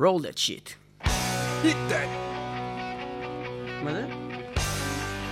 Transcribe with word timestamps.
roll 0.00 0.18
that 0.18 0.38
shit. 0.38 0.76
hit 1.62 1.76
that, 1.90 2.08
מה 3.84 3.92
זה? 3.92 4.06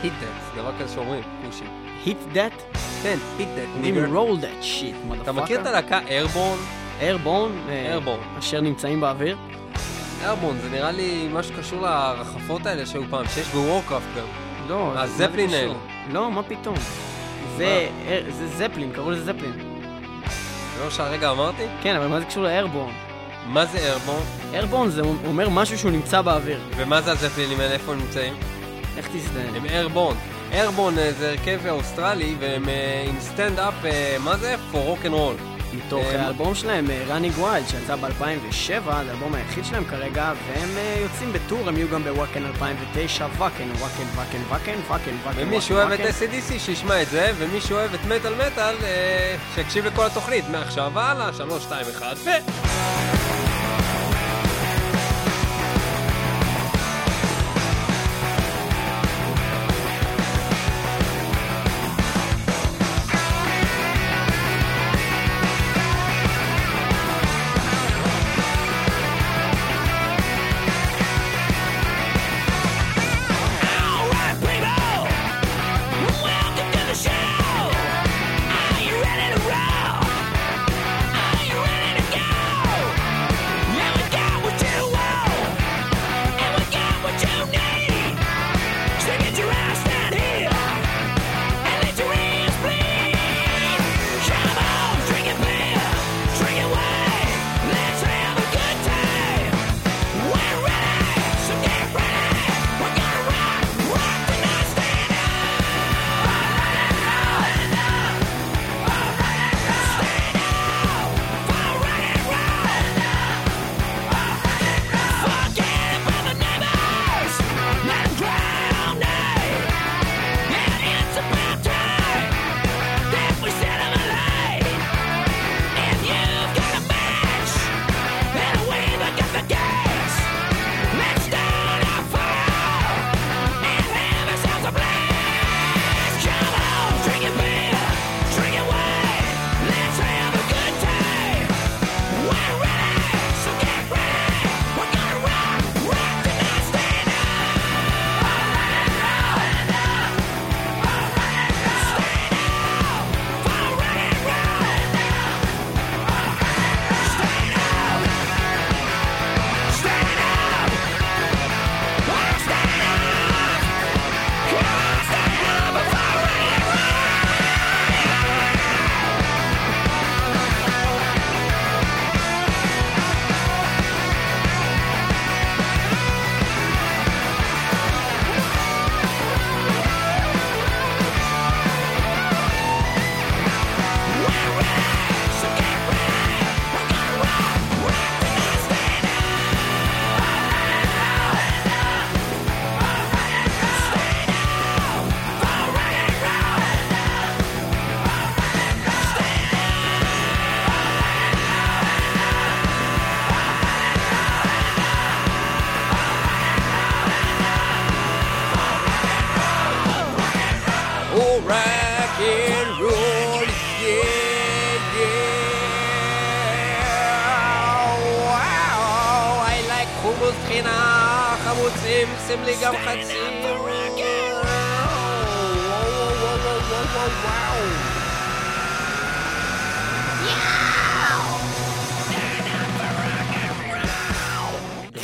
hit 0.02 0.06
that, 0.06 0.54
זה 0.54 0.62
דבר 0.62 0.72
כזה 0.80 0.94
שאומרים, 0.94 1.22
פושים. 1.46 1.66
hit 2.04 2.36
that? 2.36 2.76
כן, 3.02 3.18
hit 3.38 3.42
that, 3.42 3.76
אומרים 3.76 4.14
roll 4.16 4.42
that 4.42 4.64
shit, 4.64 5.22
אתה 5.22 5.32
מכיר 5.32 5.60
את 5.60 5.66
הלהקה 5.66 6.00
איירבורן? 6.08 6.58
איירבורן? 7.00 7.52
איירבורן. 7.68 8.20
אשר 8.38 8.60
נמצאים 8.60 9.00
באוויר? 9.00 9.36
איירבורן 10.22 10.58
זה 10.58 10.68
נראה 10.70 10.90
לי 10.90 11.28
משהו 11.32 11.54
שקשור 11.54 11.82
לרחפות 11.82 12.66
האלה 12.66 12.86
שהיו 12.86 13.02
פעם, 13.10 13.26
שיש 13.28 13.48
בוורקראפט 13.48 14.06
גם. 14.16 14.26
לא. 14.68 14.92
מה 14.94 15.06
זה 15.06 15.24
הזפלין 15.24 15.48
קשור? 15.48 15.58
האלה. 15.58 15.74
לא, 16.12 16.30
מה 16.30 16.42
פתאום? 16.42 16.76
זה 17.56 17.88
אה, 18.08 18.20
זה 18.30 18.46
זפלין, 18.46 18.92
קראו 18.92 19.10
לזה 19.10 19.24
זפלין. 19.24 19.52
זה 20.76 20.84
לא 20.84 20.90
שהרגע 20.90 21.30
אמרתי? 21.30 21.66
כן, 21.82 21.96
אבל 21.96 22.06
מה 22.06 22.20
זה 22.20 22.26
קשור 22.26 22.42
ל 22.42 22.48
Airbourne? 22.48 23.07
מה 23.48 23.66
זה 23.66 23.78
airborne? 23.78 24.22
airborne 24.52 24.90
זה 24.90 25.02
אומר 25.26 25.48
משהו 25.48 25.78
שהוא 25.78 25.90
נמצא 25.90 26.20
באוויר. 26.20 26.60
ומה 26.76 27.00
זה 27.00 27.12
הזפלינים 27.12 27.60
האלה? 27.60 27.72
איפה 27.72 27.92
הם 27.92 27.98
נמצאים? 27.98 28.34
איך 28.96 29.08
תזדהן? 29.12 29.54
הם 29.54 29.64
airborne. 29.64 30.16
Airbourne 30.52 30.98
אה, 30.98 31.12
זה 31.12 31.30
הרכב 31.30 31.66
אוסטרלי, 31.66 32.34
והם 32.40 32.68
אה, 32.68 33.04
עם 33.08 33.20
Stand 33.20 33.54
Up, 33.54 33.74
אה, 33.84 34.16
מה 34.24 34.36
זה? 34.36 34.54
for 34.72 34.76
rock 34.76 35.06
and 35.06 35.10
roll. 35.10 35.58
מתוך 35.72 36.04
האלבום 36.06 36.54
שלהם, 36.54 36.86
Runnin' 37.06 37.38
Wild, 37.38 37.68
שיצא 37.68 37.96
ב-2007, 37.96 38.66
זה 38.66 38.92
האלבום 38.92 39.34
היחיד 39.34 39.64
שלהם 39.64 39.84
כרגע, 39.84 40.32
והם 40.46 40.68
יוצאים 41.02 41.32
ב 41.32 41.38
tour, 41.38 41.68
הם 41.68 41.76
יהיו 41.76 41.88
גם 41.88 42.04
בוואקן 42.04 42.46
2009, 42.46 43.26
וואקן, 43.36 43.70
וואקן, 43.78 44.02
וואקן, 44.14 44.38
וואקן, 44.48 44.78
וואקן, 44.88 45.14
וואקן, 45.24 45.38
ומי 45.42 45.60
שאוהב 45.60 45.92
את 45.92 46.00
SCDC 46.00 46.58
שישמע 46.58 47.02
את 47.02 47.08
זה, 47.08 47.32
ומי 47.38 47.60
שאוהב 47.60 47.94
את 47.94 48.04
מטאל 48.04 48.34
מטאל, 48.34 48.76
שיקשיב 49.54 49.86
לכל 49.86 50.06
התוכנית, 50.06 50.44
מעכשיו 50.48 50.90
והלאה, 50.94 51.32
3, 51.32 51.62
2, 51.62 51.86
1, 51.98 52.16
ו... 52.24 52.30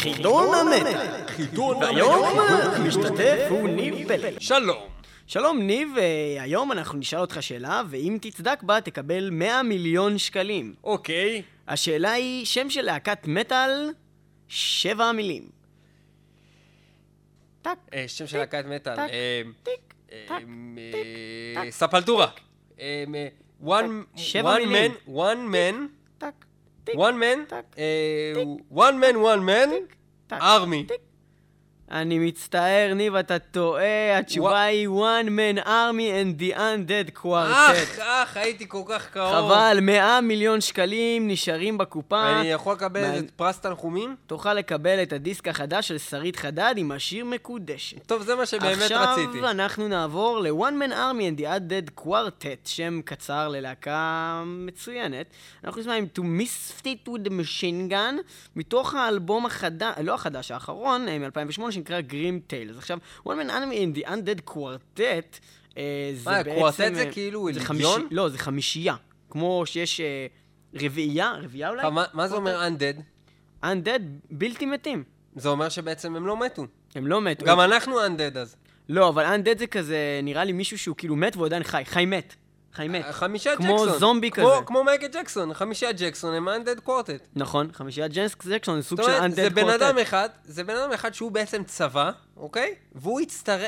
חידון 0.04 0.54
המטה. 0.54 1.26
חידון 1.26 1.76
והיום 1.76 2.38
המשתתף 2.76 3.46
הוא 3.50 3.68
ניב 3.68 4.08
פלג. 4.08 4.40
שלום. 4.40 4.82
שלום 5.26 5.62
ניב, 5.62 5.88
אה, 5.98 6.42
היום 6.42 6.72
אנחנו 6.72 6.98
נשאל 6.98 7.18
אותך 7.18 7.42
שאלה, 7.42 7.82
ואם 7.88 8.18
תצדק 8.20 8.62
בה 8.62 8.80
תקבל 8.80 9.30
100 9.30 9.62
מיליון 9.62 10.18
שקלים. 10.18 10.74
אוקיי. 10.84 11.42
השאלה 11.68 12.12
היא, 12.12 12.46
שם 12.46 12.70
של 12.70 12.82
להקת 12.82 13.26
מטאל, 13.26 13.90
שבע 14.48 15.12
מילים. 15.12 15.48
טק, 17.62 17.70
אה, 17.94 18.04
שם 18.08 18.26
של 18.26 18.38
להקת 18.38 18.64
מטאל. 18.64 18.96
טק, 18.96 19.00
אה, 19.12 19.42
טיק. 19.62 19.93
ספלטורה. 21.70 22.26
אה, 22.80 23.04
אה, 23.14 23.28
one 23.64 23.88
man, 24.72 25.08
one 25.08 25.48
man, 25.52 25.88
one 26.94 27.16
man, 27.20 27.54
אה, 27.78 28.32
one 28.70 28.96
man, 29.00 29.16
one 29.16 29.42
man, 29.48 29.70
army. 30.32 30.86
אני 31.90 32.18
מצטער, 32.18 32.92
ניב, 32.94 33.14
אתה 33.16 33.38
טועה, 33.38 34.18
התשובה 34.18 34.62
היא 34.62 34.88
One 34.88 35.26
Man 35.28 35.64
Army 35.64 35.68
and 36.24 36.40
the 36.40 36.56
Undead 36.56 37.18
אך, 37.18 37.24
Quartet. 37.24 38.00
אך, 38.02 38.36
הייתי 38.36 38.64
כל 38.68 38.82
כך 38.88 39.10
קרוב. 39.10 39.34
חבל, 39.52 39.78
100 39.82 40.20
מיליון 40.20 40.60
שקלים 40.60 41.28
נשארים 41.28 41.78
בקופה. 41.78 42.40
אני 42.40 42.50
יכול 42.50 42.72
לקבל 42.74 43.00
מה- 43.10 43.18
את 43.18 43.30
פרס 43.30 43.58
תנחומים? 43.60 44.16
תוכל 44.26 44.54
לקבל 44.54 45.02
את 45.02 45.12
הדיסק 45.12 45.48
החדש 45.48 45.88
של 45.88 45.98
שרית 45.98 46.36
חדד 46.36 46.74
עם 46.76 46.92
השיר 46.92 47.24
מקודשת. 47.24 48.06
טוב, 48.06 48.22
זה 48.22 48.34
מה 48.34 48.46
שבאמת 48.46 48.78
רציתי. 48.92 48.92
עכשיו 49.38 49.50
אנחנו 49.50 49.88
נעבור 49.88 50.40
ל-One 50.40 50.52
Man 50.88 50.92
Army 50.92 51.36
and 51.36 51.40
the 51.40 51.44
Undead 51.44 52.00
Quartet, 52.04 52.68
שם 52.68 53.00
קצר 53.04 53.48
ללהקה 53.48 54.42
מצוינת. 54.46 55.26
אנחנו 55.64 55.80
נשמע 55.80 55.94
עם 55.94 56.06
To 56.18 56.22
Misfit 56.22 56.82
with 57.08 57.26
the 57.26 57.30
Machine 57.30 57.92
Gun, 57.92 58.14
מתוך 58.56 58.94
האלבום 58.94 59.46
החדש, 59.46 59.94
לא 60.02 60.14
החדש, 60.14 60.50
האחרון, 60.50 61.08
אה, 61.08 61.18
מ-2008, 61.18 61.73
שנקרא 61.74 62.00
Grim 62.10 62.50
Tales. 62.52 62.78
עכשיו, 62.78 62.98
One 63.24 63.30
Man 63.30 63.50
Army 63.50 63.74
and 63.74 64.04
the 64.04 64.08
Undead 64.08 64.50
Quartet, 64.54 65.38
אה, 65.78 66.10
זה 66.14 66.30
מה, 66.30 66.42
בעצם... 66.42 66.54
קוורטט 66.58 66.94
זה 66.94 67.02
אה, 67.04 67.12
כאילו 67.12 67.48
זה? 67.52 67.60
חמישי- 67.60 67.84
לא, 68.10 68.28
זה 68.28 68.38
חמישייה. 68.38 68.94
כמו 69.30 69.62
שיש 69.66 70.00
אה, 70.00 70.26
רביעייה, 70.74 71.32
רביעייה 71.42 71.68
אולי? 71.70 71.90
מה- 71.90 72.04
מה 72.14 72.28
זה 72.28 72.36
אומר 72.36 72.68
undead? 72.68 73.00
Undead 73.64 74.02
בלתי 74.30 74.66
מתים. 74.66 75.04
זה 75.36 75.48
אומר 75.48 75.68
שבעצם 75.68 76.16
הם 76.16 76.26
לא 76.26 76.40
מתו. 76.44 76.66
הם 76.94 77.06
לא 77.06 77.20
מתו. 77.20 77.44
גם 77.46 77.60
אנחנו 77.60 78.06
undead 78.06 78.38
אז. 78.38 78.56
לא, 78.88 79.08
אבל 79.08 79.24
undead 79.24 79.58
זה 79.58 79.66
כזה, 79.66 80.20
נראה 80.22 80.44
לי 80.44 80.52
מישהו 80.52 80.78
שהוא 80.78 80.96
כאילו 80.96 81.16
מת 81.16 81.36
והוא 81.36 81.46
עדיין 81.46 81.62
חי. 81.62 81.82
חי 81.84 82.06
מת. 82.06 82.34
חי 82.74 82.88
מת. 82.88 83.04
חמישה 83.10 83.56
כמו 83.56 83.76
ג'קסון. 83.76 83.98
זומבי 83.98 84.30
כמו- 84.30 84.44
כזה. 84.56 84.64
כמו 84.66 84.84
מייקל 84.84 85.06
ג'קסון, 85.12 85.54
חמישה 85.54 85.92
ג'קסון 85.96 86.34
הם 86.34 86.48
undead 86.48 86.80
quartet. 86.80 87.26
נכון, 87.36 87.68
חמישיית 87.72 88.12
ג'קסון, 88.12 88.80
זה 88.80 88.88
סוג 88.88 89.02
של 89.02 89.08
אומרת, 89.10 89.22
undead 89.32 89.34
זה 89.34 89.50
בן 89.50 89.62
קוורטט. 89.62 89.82
אדם 89.82 89.98
אחד, 89.98 90.28
זה 90.44 90.64
בן 90.64 90.76
אדם 90.76 90.92
אחד 90.92 91.14
שהוא 91.14 91.30
בעצם 91.32 91.64
צבא, 91.64 92.10
אוקיי? 92.36 92.74
והוא 92.94 93.20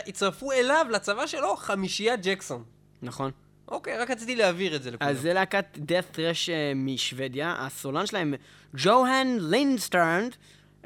הצטרפו 0.07 0.53
אליו, 0.53 0.87
לצבא 0.91 1.27
שלו, 1.27 1.57
חמישיית 1.57 2.21
ג'קסון. 2.23 2.63
נכון. 3.03 3.31
אוקיי, 3.69 3.99
רק 3.99 4.11
רציתי 4.11 4.37
להעביר 4.37 4.77
את 4.77 4.83
זה 4.83 4.91
לכולם. 4.91 5.11
אז 5.11 5.21
זה 5.21 5.33
להקת 5.33 5.65
death 5.77 6.17
thrash 6.17 6.19
אה, 6.51 6.73
משוודיה, 6.75 7.55
הסולן 7.59 8.07
שלהם, 8.07 8.35
יוהאן 8.77 9.39
לינדסטרנד, 9.41 10.37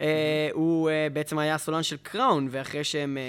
אה, 0.00 0.06
הוא 0.52 0.69
אה, 0.88 1.06
בעצם 1.12 1.38
היה 1.38 1.54
הסולן 1.54 1.82
של 1.82 1.96
Crown, 1.96 2.48
ואחרי 2.50 2.84
שהם 2.84 3.18
אה, 3.18 3.22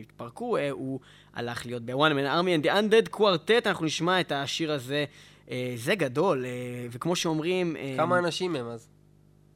התפרקו, 0.00 0.56
אה, 0.56 0.70
הוא 0.70 1.00
הלך 1.34 1.66
להיות 1.66 1.82
ב-One 1.82 1.92
Man 1.92 2.42
Army 2.42 2.62
and 2.62 2.66
the 2.66 2.70
Undead 2.70 3.16
Quartet, 3.16 3.66
אנחנו 3.66 3.86
נשמע 3.86 4.20
את 4.20 4.32
השיר 4.32 4.72
הזה. 4.72 5.04
אה, 5.50 5.72
זה 5.76 5.94
גדול, 5.94 6.44
אה, 6.44 6.50
וכמו 6.90 7.16
שאומרים... 7.16 7.76
אה, 7.76 7.94
כמה 7.96 8.18
אנשים 8.18 8.56
הם 8.56 8.68
אז? 8.68 8.88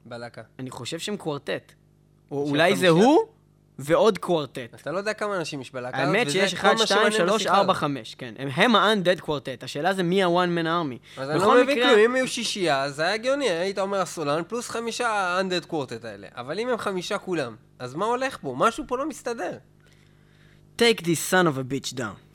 בלהקה. 0.04 0.42
אני 0.58 0.70
חושב 0.70 0.98
שהם 0.98 1.16
קוורטט. 1.16 1.72
או 2.30 2.48
אולי 2.50 2.76
זה? 2.76 2.88
הוא 2.88 3.24
ועוד 3.84 4.18
קוורטט. 4.18 4.74
אתה 4.74 4.92
לא 4.92 4.98
יודע 4.98 5.12
כמה 5.12 5.36
אנשים 5.36 5.60
יש 5.60 5.72
בלהקה 5.72 6.02
הזאת, 6.02 6.14
האמת 6.14 6.30
שיש 6.30 6.54
כל 6.54 6.60
1, 6.66 6.78
מה 6.78 6.86
2, 6.86 6.86
שמעניין 6.86 7.12
3, 7.28 7.42
בשיחה 7.42 7.54
4, 7.56 7.72
הזאת. 7.72 7.80
5, 7.80 8.14
כן. 8.14 8.34
הם- 8.38 8.48
הם 8.54 8.76
ה-undead 8.76 9.20
קוורטט. 9.20 9.62
השאלה 9.64 9.94
זה 9.94 10.02
מי 10.02 10.22
ה-one 10.22 10.28
man 10.58 10.66
army. 10.66 11.20
אז 11.20 11.30
אני 11.30 11.38
לא 11.38 11.62
מבין 11.62 11.82
כלום, 11.86 11.98
אם 11.98 12.14
היו 12.14 12.28
שישייה, 12.28 12.90
זה 12.90 13.02
היה 13.02 13.14
הגיוני, 13.14 13.50
היית 13.50 13.78
אומר 13.78 14.00
הסולן 14.00 14.42
פלוס 14.48 14.68
חמישה 14.68 15.08
ה-undead 15.08 15.66
קוורטט 15.66 16.04
האלה. 16.04 16.26
אבל 16.36 16.58
אם 16.58 16.68
הם 16.68 16.78
חמישה 16.78 17.18
כולם, 17.18 17.56
אז 17.78 17.94
מה 17.94 18.04
הולך 18.06 18.38
פה? 18.40 18.54
משהו 18.58 18.84
פה 18.88 18.98
לא 18.98 19.08
מסתדר. 19.08 19.52
Take 20.78 21.00
this 21.00 21.30
son 21.30 21.46
of 21.46 21.58
a 21.58 21.72
bitch 21.72 21.94
down. 21.98 22.31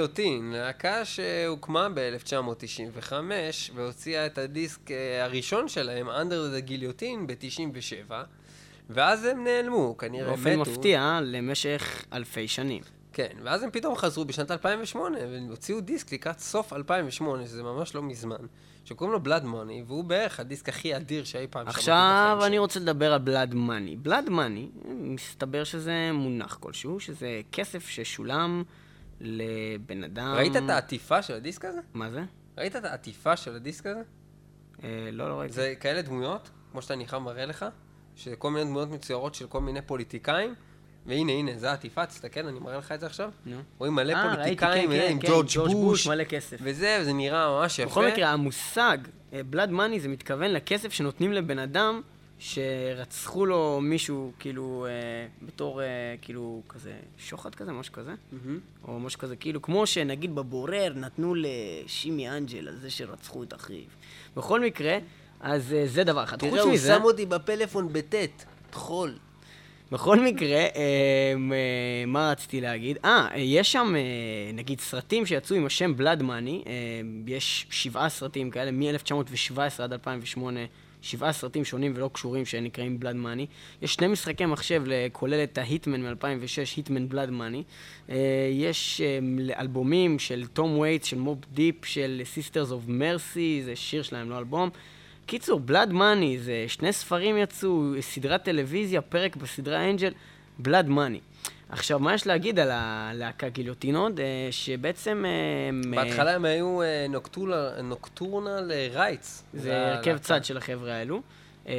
גיליוטין, 0.00 0.52
להקה 0.52 1.04
שהוקמה 1.04 1.88
ב-1995 1.94 3.12
והוציאה 3.74 4.26
את 4.26 4.38
הדיסק 4.38 4.90
אה, 4.90 5.24
הראשון 5.24 5.68
שלהם, 5.68 6.08
Under 6.08 6.54
the 6.54 6.68
Guillotine, 6.68 7.26
ב-97, 7.26 8.12
ואז 8.90 9.24
הם 9.24 9.44
נעלמו, 9.44 9.96
כנראה 9.96 10.32
מתו. 10.32 10.36
באופן 10.36 10.58
מפתיע, 10.58 11.20
למשך 11.22 12.04
אלפי 12.12 12.48
שנים. 12.48 12.82
כן, 13.12 13.28
ואז 13.42 13.62
הם 13.62 13.70
פתאום 13.70 13.96
חזרו 13.96 14.24
בשנת 14.24 14.50
2008, 14.50 15.18
והם 15.18 15.46
הוציאו 15.48 15.80
דיסק 15.80 16.12
לקראת 16.12 16.40
סוף 16.40 16.72
2008, 16.72 17.46
שזה 17.46 17.62
ממש 17.62 17.94
לא 17.94 18.02
מזמן, 18.02 18.46
שקוראים 18.84 19.12
לו 19.12 19.20
בלאד 19.20 19.44
מוני, 19.44 19.82
והוא 19.86 20.04
בערך 20.04 20.40
הדיסק 20.40 20.68
הכי 20.68 20.96
אדיר 20.96 21.24
שאי 21.24 21.46
פעם 21.50 21.62
שמעתי 21.62 21.78
עכשיו 21.78 22.38
אני. 22.46 22.58
רוצה 22.58 22.80
לדבר 22.80 23.12
על 23.12 23.18
בלאד 23.18 23.54
מאני. 23.54 23.96
בלאד 23.96 24.28
מאני, 24.28 24.68
מסתבר 24.88 25.64
שזה 25.64 26.10
מונח 26.12 26.58
כלשהו, 26.60 27.00
שזה 27.00 27.40
כסף 27.52 27.88
ששולם 27.88 28.62
לבן 29.20 30.04
אדם... 30.04 30.34
ראית 30.36 30.56
את 30.56 30.70
העטיפה 30.70 31.22
של 31.22 31.34
הדיסק 31.34 31.64
הזה? 31.64 31.80
מה 31.94 32.10
זה? 32.10 32.22
ראית 32.58 32.76
את 32.76 32.84
העטיפה 32.84 33.36
של 33.36 33.56
הדיסק 33.56 33.86
הזה? 33.86 34.02
אה, 34.84 35.08
לא, 35.12 35.28
לא 35.28 35.34
ראיתי. 35.34 35.54
זה 35.54 35.74
כאלה 35.80 36.02
דמויות, 36.02 36.50
כמו 36.72 36.82
שאתה 36.82 36.94
ניחם 36.94 37.22
מראה 37.22 37.46
לך, 37.46 37.66
שזה 38.16 38.36
כל 38.36 38.50
מיני 38.50 38.64
דמויות 38.64 38.90
מצוירות 38.90 39.34
של 39.34 39.46
כל 39.46 39.60
מיני 39.60 39.82
פוליטיקאים, 39.82 40.54
והנה, 41.06 41.32
הנה, 41.32 41.58
זה 41.58 41.70
העטיפה, 41.70 42.06
תסתכל, 42.06 42.46
אני 42.46 42.58
מראה 42.58 42.78
לך 42.78 42.92
את 42.92 43.00
זה 43.00 43.06
עכשיו. 43.06 43.30
נו. 43.46 43.56
רואים 43.78 43.94
מלא 43.94 44.12
אה, 44.12 44.24
ראיתי, 44.24 44.36
פוליטיקאים, 44.36 44.88
כן, 44.88 44.94
הנה, 44.94 45.02
כן, 45.02 45.12
עם 45.12 45.18
כן, 45.18 45.28
ג'ורג' 45.28 45.46
ג'ורג' 45.54 45.72
בוש, 45.72 46.06
מלא 46.06 46.24
כסף. 46.24 46.56
וזה, 46.62 46.98
וזה 47.00 47.12
נראה 47.12 47.48
ממש 47.48 47.78
יפה. 47.78 47.90
בכל 47.90 48.06
מקרה, 48.06 48.28
המושג 48.28 48.98
בלאד 49.50 49.70
מאני 49.70 50.00
זה 50.00 50.08
מתכוון 50.08 50.50
לכסף 50.50 50.92
שנותנים 50.92 51.32
לבן 51.32 51.58
אדם 51.58 52.00
שרצחו 52.40 53.46
לו 53.46 53.78
מישהו, 53.82 54.32
כאילו, 54.38 54.86
אה, 54.88 55.46
בתור, 55.46 55.82
אה, 55.82 55.86
כאילו, 56.22 56.62
כזה, 56.68 56.92
שוחד 57.18 57.54
כזה, 57.54 57.72
משהו 57.72 57.92
כזה. 57.92 58.14
או 58.88 59.00
משהו 59.00 59.18
כזה, 59.20 59.36
כאילו, 59.36 59.62
כמו 59.62 59.86
שנגיד 59.86 60.34
בבורר 60.34 60.92
נתנו 60.96 61.34
לשימי 61.36 62.28
אנג'ל 62.28 62.68
על 62.68 62.76
זה 62.76 62.90
שרצחו 62.90 63.42
את 63.42 63.54
אחיו. 63.54 63.84
בכל 64.36 64.60
מקרה, 64.60 64.98
אז 65.40 65.72
אה, 65.72 65.86
זה 65.86 66.04
דבר 66.04 66.24
אחד. 66.24 66.38
תראה, 66.38 66.62
הוא 66.62 66.76
שם 66.76 67.00
אותי 67.04 67.26
בפלאפון 67.26 67.92
בטית, 67.92 68.46
טחול. 68.70 69.14
בכל 69.92 70.20
מקרה, 70.20 70.48
אה, 70.56 70.66
אה, 70.76 71.34
מה 72.06 72.30
רציתי 72.30 72.60
להגיד? 72.60 72.98
אה, 73.04 73.28
אה, 73.34 73.38
יש 73.38 73.72
שם, 73.72 73.94
אה, 73.96 74.52
נגיד, 74.52 74.80
סרטים 74.80 75.26
שיצאו 75.26 75.56
עם 75.56 75.66
השם 75.66 75.96
בלאד 75.96 76.22
מאני, 76.22 76.62
אה, 76.66 76.72
יש 77.26 77.66
שבעה 77.70 78.08
סרטים 78.08 78.50
כאלה, 78.50 78.70
מ-1917 78.70 79.82
עד 79.82 79.92
2008, 79.92 80.60
שבעה 81.02 81.32
סרטים 81.32 81.64
שונים 81.64 81.92
ולא 81.96 82.10
קשורים 82.12 82.46
שנקראים 82.46 83.00
בלאד 83.00 83.16
מאני. 83.16 83.46
יש 83.82 83.94
שני 83.94 84.06
משחקי 84.06 84.46
מחשב, 84.46 84.82
כולל 85.12 85.42
את 85.44 85.58
ה 85.58 85.64
Hitman 85.64 86.02
מ-2006, 86.02 86.76
Hitman 86.76 87.08
Blood 87.08 87.30
Money. 87.30 87.62
יש 88.52 89.00
אה, 89.00 89.60
אלבומים 89.60 90.18
של 90.18 90.46
טום 90.52 90.78
ווייטס, 90.78 91.06
של 91.06 91.18
Mobb 91.18 91.38
Deep, 91.52 91.84
של 91.84 92.22
Sisters 92.34 92.70
of 92.70 92.88
Mercy, 92.88 93.64
זה 93.64 93.76
שיר 93.76 94.02
שלהם, 94.02 94.30
לא 94.30 94.38
אלבום. 94.38 94.70
קיצור, 95.26 95.60
Blood 95.60 95.92
Money, 95.92 96.38
זה 96.38 96.64
שני 96.68 96.92
ספרים 96.92 97.36
יצאו, 97.38 97.92
סדרת 98.00 98.44
טלוויזיה, 98.44 99.00
פרק 99.00 99.36
בסדרה 99.36 99.90
Angel, 99.90 100.12
Blood 100.58 100.88
Money. 100.88 101.20
עכשיו, 101.72 101.98
מה 101.98 102.14
יש 102.14 102.26
להגיד 102.26 102.58
על 102.58 102.68
הלהקה 102.72 103.48
Guillotine 103.48 103.96
עוד? 103.96 104.20
אה, 104.20 104.24
שבעצם... 104.50 105.24
אה, 105.26 105.30
הם, 105.68 105.82
בהתחלה 105.96 106.34
הם 106.34 106.44
היו 106.44 106.82
אה, 106.82 107.06
Nocturnal- 107.08 107.80
Nocturnal 107.82 108.72
Rites. 108.94 109.44
זה 109.54 109.86
הרכב 109.92 110.18
צד 110.18 110.44
של 110.44 110.56
החבר'ה 110.56 110.92
האלו. 110.94 111.20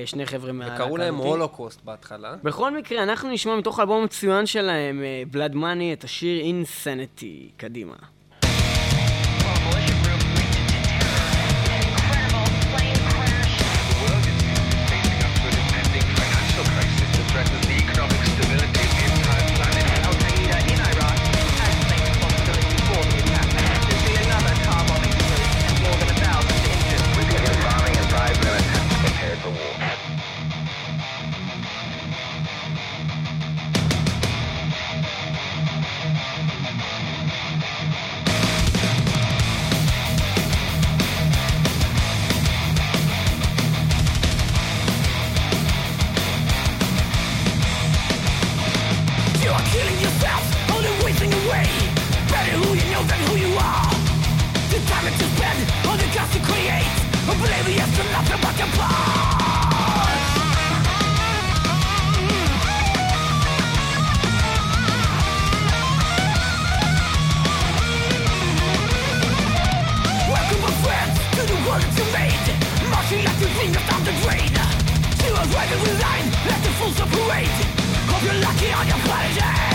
שני 0.05 0.25
חבר'ה 0.25 0.51
מהלהקה 0.51 0.83
וקראו 0.83 0.98
להם. 0.98 1.15
הולוקוסט 1.15 1.81
בהתחלה. 1.83 2.36
בכל 2.43 2.77
מקרה, 2.77 3.03
אנחנו 3.03 3.29
נשמע 3.29 3.55
מתוך 3.55 3.79
האלבום 3.79 4.01
המצוין 4.01 4.45
שלהם, 4.45 5.03
בלאד 5.31 5.55
מאני, 5.55 5.93
את 5.93 6.03
השיר 6.03 6.39
אינסניטי. 6.41 7.50
קדימה. 7.57 7.95
Cost 56.22 56.36
you 56.36 56.42
create. 56.42 56.86
Oblivious 57.30 57.92
to 57.98 58.04
nothing 58.13 58.42
but 58.42 58.56
your 58.60 58.72
past. 58.78 59.42
Welcome, 70.34 70.62
friends, 70.84 71.18
to 71.36 71.42
the 71.51 71.58
world 71.66 71.90
you 71.98 72.06
made. 72.18 72.48
Marching 72.92 73.24
like 73.25 73.40
the 73.42 73.50
let 76.48 76.60
the 76.63 76.72
fools 76.78 77.00
operate. 77.01 77.58
Hope 78.10 78.24
you're 78.24 78.42
lucky 78.42 78.72
on 78.72 78.88
your 78.88 79.01
planet 79.06 79.71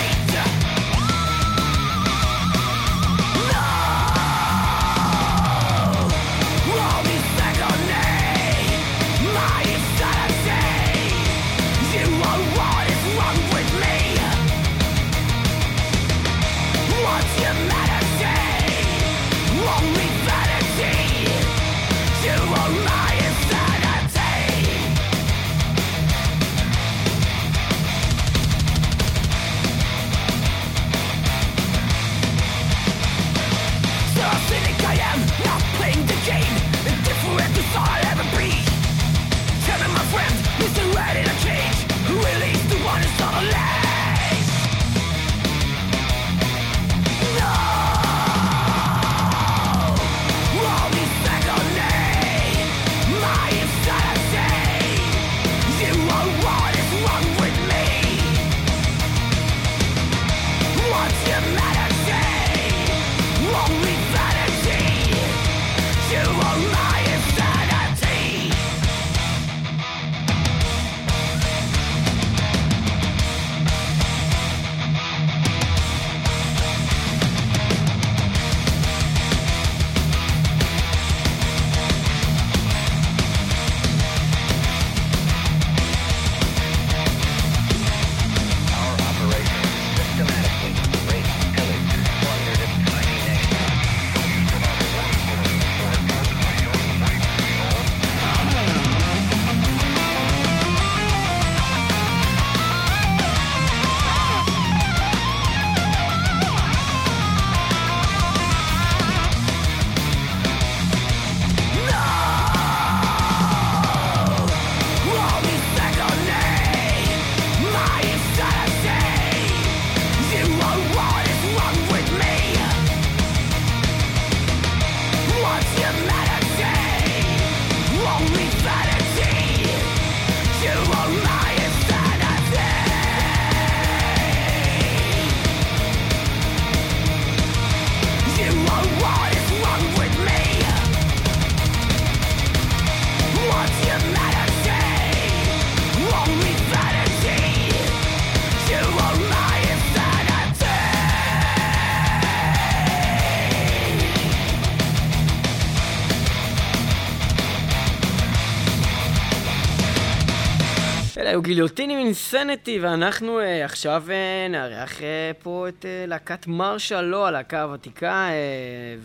גיליוטינים 161.47 161.99
אינסנטי, 161.99 162.79
ואנחנו 162.81 163.41
אה, 163.41 163.65
עכשיו 163.65 164.05
אה, 164.11 164.49
נארח 164.51 165.03
אה, 165.03 165.31
פה 165.43 165.69
את 165.69 165.85
אה, 165.85 166.05
להקת 166.07 166.47
מרשה 166.47 167.03
לא, 167.03 167.27
הלהקה 167.27 167.63
הוותיקה, 167.63 168.29
אה, 168.29 168.35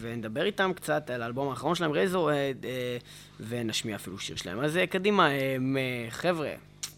ונדבר 0.01 0.43
איתם 0.45 0.71
קצת 0.75 1.09
על 1.09 1.21
האלבום 1.21 1.49
האחרון 1.49 1.75
שלהם, 1.75 1.91
רייזור, 1.91 2.31
אה, 2.31 2.35
אה, 2.35 2.97
ונשמיע 3.47 3.95
אפילו 3.95 4.19
שיר 4.19 4.35
שלהם. 4.35 4.59
אז 4.59 4.77
אה, 4.77 4.87
קדימה, 4.87 5.31
אה, 5.31 5.55
מ- 5.59 5.77
חבר'ה, 6.09 6.51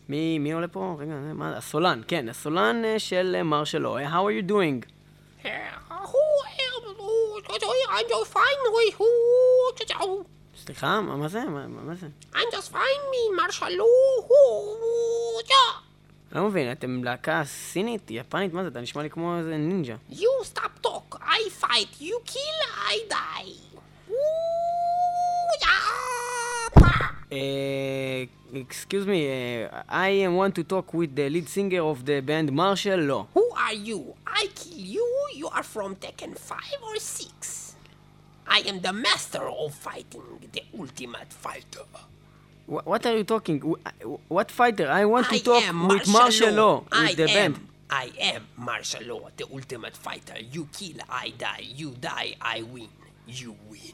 מי, 0.10 0.40
מי 0.40 0.52
עולה 0.54 0.68
פה? 0.68 0.96
רגע, 1.00 1.12
זה 1.28 1.34
מה? 1.34 1.58
הסולן, 1.58 2.02
כן, 2.08 2.30
הסולן 2.30 2.82
אה, 2.86 3.00
של 3.00 3.36
אה, 3.38 3.44
מרשה 3.44 3.80
לא. 3.80 3.98
אה, 3.98 4.08
How 4.14 4.24
are 4.28 4.48
you 4.48 4.52
doing? 4.52 4.94
I'm 7.96 8.08
just 8.10 8.32
fine, 8.32 8.60
we 8.76 8.86
who 8.98 9.10
סליחה, 10.66 11.02
מה 11.02 11.28
זה? 11.28 11.44
מה, 11.44 11.96
זה? 11.96 12.08
I'm 12.34 12.52
just 12.52 12.72
fine, 12.72 13.04
me 13.12 13.42
marshal 13.42 13.72
לא 16.32 16.48
מבין, 16.48 16.72
אתם 16.72 17.04
להקה 17.04 17.42
סינית, 17.46 18.12
יפנית, 18.12 18.54
מה 18.54 18.64
זה? 18.64 18.70
אתה 18.70 18.82
נשמע 18.82 19.04
לי 19.04 19.10
כמו 19.10 19.38
איזה 19.38 19.58
נינג'ה. 19.58 19.96
You 20.12 20.46
stop 20.54 20.88
talk, 20.88 21.16
I 21.22 21.64
fight, 21.64 22.02
you 22.02 22.16
kill, 22.26 22.60
I 22.92 22.96
die. 23.10 23.54
Uh, 27.32 28.26
excuse 28.54 29.06
me, 29.08 29.22
uh, 29.66 29.84
I 29.90 30.28
want 30.28 30.54
to 30.56 30.64
talk 30.64 30.94
with 30.94 31.16
the 31.16 31.30
lead 31.30 31.48
singer 31.50 31.82
of 31.82 32.06
the 32.06 32.20
band 32.22 32.52
Marshall 32.52 33.02
Law. 33.10 33.24
Who 33.34 33.46
are 33.66 33.78
you? 33.90 34.00
I 34.28 34.44
kill 34.60 34.86
you. 34.96 35.08
You 35.40 35.48
are 35.48 35.64
from 35.64 35.96
Tekken 35.96 36.38
5 36.38 36.60
or 36.88 36.98
6. 37.00 37.63
I 38.48 38.60
am 38.68 38.82
the 38.82 38.94
master 38.94 39.48
of 39.48 39.74
fighting, 39.74 40.24
the 40.52 40.64
ultimate 40.78 41.32
fighter. 41.34 41.86
Wh- 42.68 42.86
what 42.86 43.06
are 43.06 43.16
you 43.18 43.24
talking? 43.24 43.60
Wh- 43.62 44.32
What 44.32 44.52
fighter? 44.52 44.90
I 44.90 45.06
want 45.06 45.28
to 45.30 45.36
I 45.36 45.40
talk 45.40 45.64
am 45.64 45.88
with 45.88 46.08
Marshall 46.08 46.52
Law, 46.54 46.80
with 46.82 46.94
I 46.94 47.14
the 47.16 47.24
am, 47.30 47.34
band. 47.54 47.68
I 47.90 48.12
am 48.20 48.48
Martial 48.58 49.04
Law, 49.06 49.30
the 49.38 49.46
ultimate 49.54 49.96
fighter. 49.96 50.36
You 50.40 50.68
kill, 50.74 50.98
I 51.10 51.30
die. 51.38 51.64
You 51.76 51.92
die, 52.00 52.36
I 52.42 52.62
win. 52.64 52.90
You 53.28 53.56
win. 53.70 53.94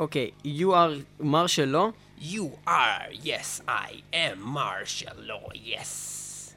Okay, 0.00 0.32
you 0.42 0.72
are 0.72 0.92
Marshall 1.18 1.66
Law? 1.68 1.92
You 2.18 2.58
are, 2.66 3.06
yes, 3.12 3.60
I 3.68 4.02
am 4.12 4.40
Martial 4.40 5.14
Law, 5.26 5.50
yes. 5.54 6.54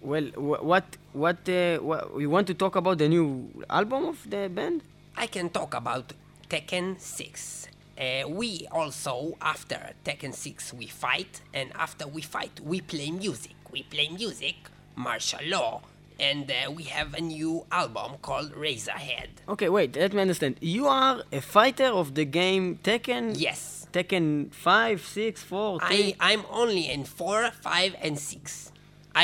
Well, 0.00 0.26
wh- 0.34 0.62
what, 0.64 0.84
what, 1.12 1.48
uh, 1.48 1.78
what, 1.78 2.10
you 2.18 2.30
want 2.30 2.46
to 2.48 2.54
talk 2.54 2.76
about 2.76 2.98
the 2.98 3.08
new 3.08 3.48
album 3.68 4.06
of 4.06 4.18
the 4.28 4.48
band? 4.48 4.82
I 5.18 5.26
can 5.26 5.50
talk 5.50 5.74
about 5.74 6.12
Tekken 6.48 7.00
6. 7.00 7.66
Uh, 7.98 8.28
we 8.28 8.68
also, 8.70 9.36
after 9.42 9.90
Tekken 10.04 10.32
6, 10.32 10.72
we 10.74 10.86
fight, 10.86 11.40
and 11.52 11.72
after 11.74 12.06
we 12.06 12.22
fight, 12.22 12.60
we 12.62 12.80
play 12.80 13.10
music. 13.10 13.56
We 13.72 13.82
play 13.82 14.10
music, 14.10 14.54
martial 14.94 15.40
law, 15.46 15.82
and 16.20 16.48
uh, 16.48 16.70
we 16.70 16.84
have 16.84 17.14
a 17.14 17.20
new 17.20 17.66
album 17.72 18.12
called 18.22 18.52
Razorhead. 18.52 19.28
Okay, 19.48 19.68
wait, 19.68 19.96
let 19.96 20.12
me 20.12 20.22
understand. 20.22 20.54
You 20.60 20.86
are 20.86 21.24
a 21.32 21.40
fighter 21.40 21.86
of 21.86 22.14
the 22.14 22.24
game 22.24 22.78
Tekken? 22.84 23.34
Yes. 23.36 23.88
Tekken 23.92 24.54
5, 24.54 25.04
6, 25.04 25.42
4, 25.42 25.80
3? 25.80 26.16
I, 26.20 26.32
I'm 26.32 26.44
only 26.48 26.88
in 26.88 27.02
4, 27.02 27.50
5, 27.60 27.96
and 28.00 28.16
6. 28.16 28.72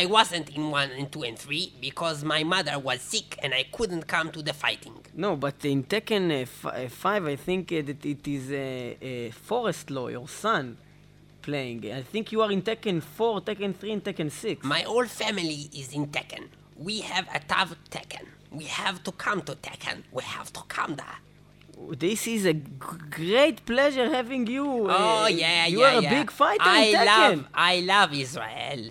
I 0.01 0.07
wasn't 0.07 0.49
in 0.57 0.71
1 0.71 0.91
and 0.99 1.13
2 1.13 1.23
and 1.23 1.39
3 1.39 1.73
because 1.81 2.25
my 2.25 2.43
mother 2.43 2.77
was 2.81 3.01
sick 3.01 3.39
and 3.43 3.55
I 3.55 3.63
couldn't 3.77 4.07
come 4.15 4.29
to 4.33 4.43
the 4.43 4.53
fighting. 4.53 4.99
No, 5.15 5.37
but 5.37 5.65
in 5.65 5.85
Tekken 5.85 6.25
uh, 6.33 6.35
f- 6.43 6.67
uh, 6.67 6.89
5, 6.89 7.27
I 7.27 7.37
think 7.37 7.71
uh, 7.73 7.81
that 7.83 8.05
it 8.05 8.27
is 8.27 8.51
uh, 8.51 8.59
uh, 8.59 9.33
Forest 9.33 9.91
Law, 9.91 10.09
your 10.09 10.27
son, 10.29 10.77
playing. 11.43 11.81
I 11.93 12.03
think 12.03 12.33
you 12.33 12.43
are 12.43 12.51
in 12.51 12.63
Tekken 12.63 13.01
4, 13.03 13.43
Tekken 13.43 13.73
3, 13.77 13.93
and 13.93 14.03
Tekken 14.05 14.31
6. 14.33 14.65
My 14.65 14.81
whole 14.81 15.07
family 15.07 15.71
is 15.73 15.93
in 15.93 16.09
Tekken. 16.09 16.49
We 16.77 17.01
have 17.03 17.29
a 17.33 17.39
tough 17.39 17.77
Tekken. 17.89 18.27
We 18.51 18.65
have 18.65 18.97
to 19.05 19.13
come 19.13 19.43
to 19.43 19.55
Tekken. 19.55 20.03
We 20.11 20.25
have 20.25 20.53
to 20.55 20.63
come 20.77 20.97
there. 20.97 21.19
This 21.97 22.27
is 22.27 22.47
a 22.47 22.55
g- 22.55 22.65
great 23.11 23.65
pleasure 23.65 24.09
having 24.11 24.47
you. 24.49 24.67
Oh 24.91 25.25
uh, 25.25 25.27
yeah, 25.29 25.67
you 25.67 25.81
yeah, 25.81 25.95
are 25.95 25.99
a 25.99 26.03
yeah. 26.03 26.19
big 26.19 26.31
fighter 26.33 26.63
I 26.63 26.81
in 26.87 26.95
Tekken. 26.97 27.07
love, 27.37 27.49
I 27.55 27.75
love 27.81 28.13
Israel. 28.27 28.83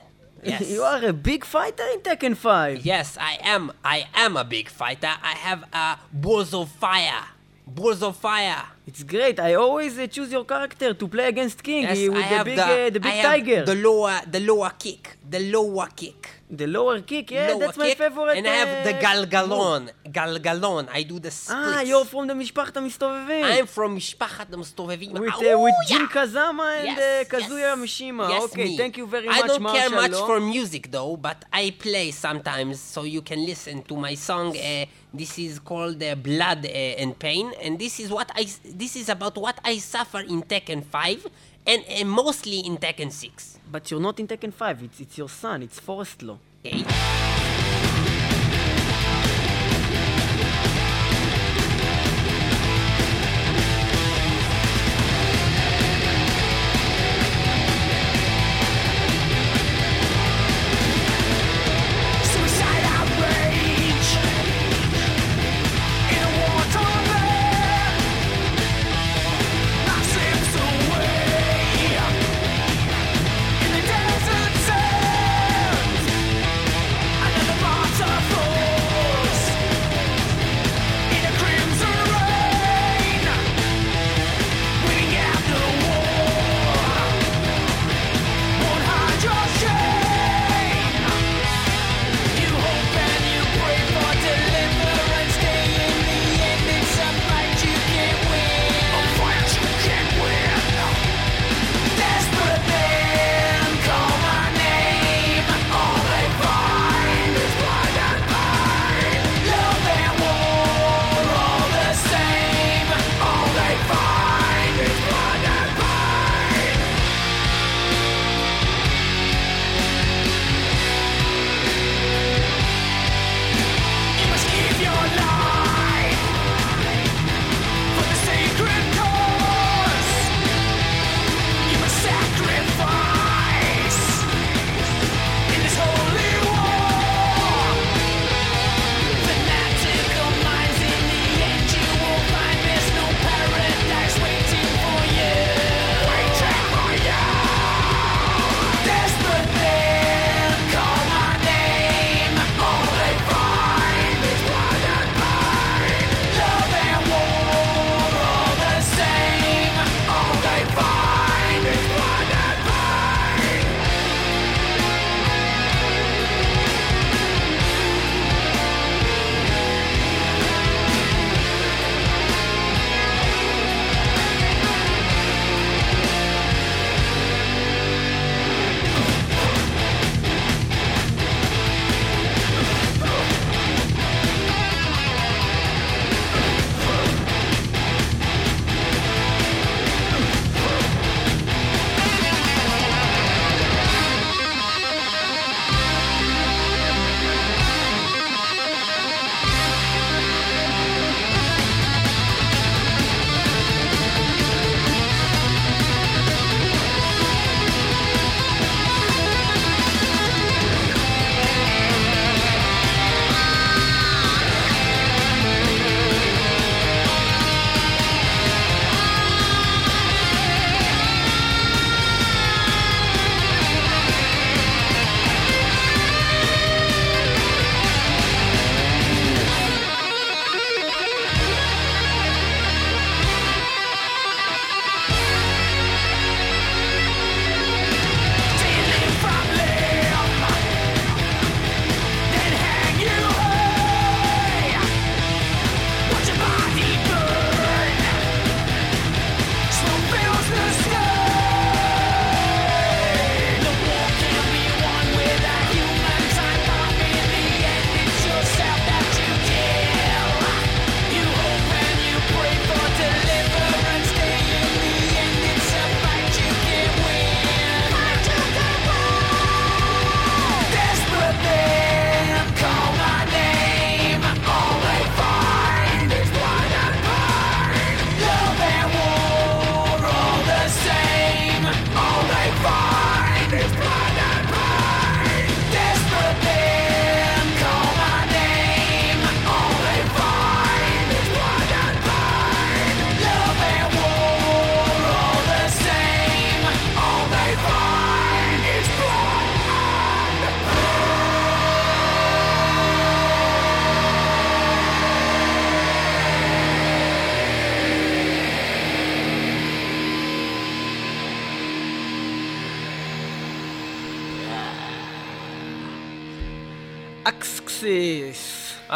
Yes. 0.46 0.70
you 0.74 0.82
are 0.84 1.04
a 1.06 1.14
big 1.14 1.46
fighter 1.46 1.84
in 1.94 2.00
Tekken 2.02 2.36
5. 2.36 2.86
Yes, 2.86 3.18
I 3.20 3.38
am. 3.42 3.72
I 3.84 4.08
am 4.14 4.38
a 4.38 4.44
big 4.44 4.70
fighter. 4.70 5.14
I 5.22 5.34
have 5.48 5.64
a 5.74 5.98
balls 6.12 6.54
of 6.54 6.70
fire. 6.70 7.24
Balls 7.66 8.04
of 8.04 8.18
fire. 8.18 8.64
It's 8.86 9.04
great. 9.04 9.40
I 9.40 9.54
always 9.54 9.98
uh, 9.98 10.06
choose 10.08 10.32
your 10.32 10.44
character 10.44 10.94
to 10.94 11.08
play 11.08 11.28
against 11.30 11.64
King 11.64 11.84
Yes, 11.84 12.10
with 12.10 12.18
I 12.26 12.38
the 12.38 12.44
big, 12.44 12.56
the, 12.58 12.64
uh, 12.64 12.68
the 12.68 12.84
I 12.84 12.90
big 12.90 13.14
have 13.14 13.24
tiger. 13.32 13.66
The 13.66 13.76
lower, 13.76 14.20
the 14.30 14.40
lower 14.42 14.72
kick. 14.78 15.18
The 15.30 15.40
lower 15.40 15.88
kick. 15.96 16.30
The 16.52 16.68
lower 16.68 17.00
kick, 17.02 17.32
yeah, 17.32 17.48
lower 17.48 17.60
that's 17.62 17.78
my 17.78 17.94
favorite. 17.96 18.38
And 18.38 18.46
I 18.48 18.54
have 18.54 18.86
the 18.86 18.96
uh, 18.96 19.02
galgalon. 19.02 19.90
Galgalon. 20.13 20.89
I 20.93 21.03
do 21.03 21.19
the 21.19 21.31
splits. 21.31 21.51
Ah, 21.77 21.81
you're 21.83 22.05
from 22.05 22.27
the 22.27 22.35
משפחת 22.35 22.77
המסתובבים. 22.77 23.45
I'm 23.45 23.67
from 23.67 23.91
משפחת 23.97 24.53
המסתובבים. 24.55 25.13
With, 25.13 25.33
Oh, 25.35 25.55
uh, 25.55 25.63
with 25.65 25.75
yeah. 25.89 25.99
Jin 25.99 26.07
Kazama 26.09 26.79
and 26.79 26.97
Yes, 26.97 27.27
uh, 27.27 27.37
Kazuya 27.37 27.77
yes. 27.77 27.79
Mishima. 27.79 28.29
Yes, 28.31 28.43
okay, 28.45 28.65
me. 28.65 28.77
thank 28.77 28.97
you 28.97 29.07
very 29.07 29.29
I 29.29 29.41
much, 29.41 29.47
don't 29.49 29.63
care 29.77 29.91
Marshall 29.91 30.03
much 30.03 30.13
Law. 30.13 30.27
for 30.27 30.41
music 30.41 30.91
though, 30.91 31.17
but 31.17 31.45
I 31.53 31.71
play 31.79 32.11
sometimes 32.11 32.81
so 32.81 33.03
you 33.05 33.23
can 33.23 33.41
listen 33.45 33.83
to 33.83 33.95
my 33.97 34.15
song. 34.15 34.57
Uh, 34.57 34.87
this 35.13 35.39
is 35.39 35.59
called 35.59 36.03
uh, 36.03 36.15
Blood 36.17 36.67
uh, 36.67 37.03
and 37.03 37.19
Pain, 37.19 37.47
and 37.63 37.79
this 37.79 37.99
is 38.01 38.09
what 38.11 38.29
I. 38.35 38.47
This 38.83 38.95
is 38.97 39.09
about 39.09 39.37
what 39.37 39.59
I 39.65 39.79
suffer 39.79 40.21
in 40.21 40.43
Tekken 40.43 40.85
5 40.85 41.27
and 41.67 41.83
uh, 41.89 42.05
mostly 42.05 42.61
in 42.61 42.77
Tekken 42.79 43.11
6. 43.13 43.59
But 43.71 43.91
you're 43.91 44.01
not 44.01 44.19
in 44.21 44.27
Tekken 44.27 44.53
5, 44.53 44.83
it's, 44.85 45.01
it's 45.01 45.19
your 45.19 45.29
son, 45.29 45.63
it's 45.63 45.79
Forest 45.79 46.23
Law. 46.23 46.39
Okay? 46.65 47.42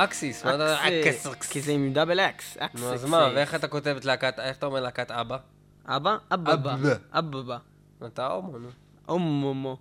אקסיס, 0.04 0.46
מה 0.46 0.56
אתה... 0.56 0.88
אקסיס. 0.88 1.28
כי 1.50 1.62
זה 1.62 1.72
עם 1.72 1.94
דאבל 1.94 2.20
אקס. 2.20 2.58
נו, 2.74 2.94
אז 2.94 3.06
מה, 3.06 3.30
ואיך 3.36 3.56
אתה 3.56 3.68
כותב 3.68 3.96
את 3.98 4.06
להקת, 4.06 4.40
איך 4.40 4.58
אתה 4.58 4.66
אומר 4.66 4.80
להקת 4.80 5.12
אבא? 5.12 5.38
אבא? 5.86 6.18
אבבה. 6.34 6.54
אבבה. 6.54 6.94
אבבה. 7.12 7.58
אתה 8.06 8.28
הומו, 8.28 8.58
נו. 8.58 8.70
הומו. 9.06 9.78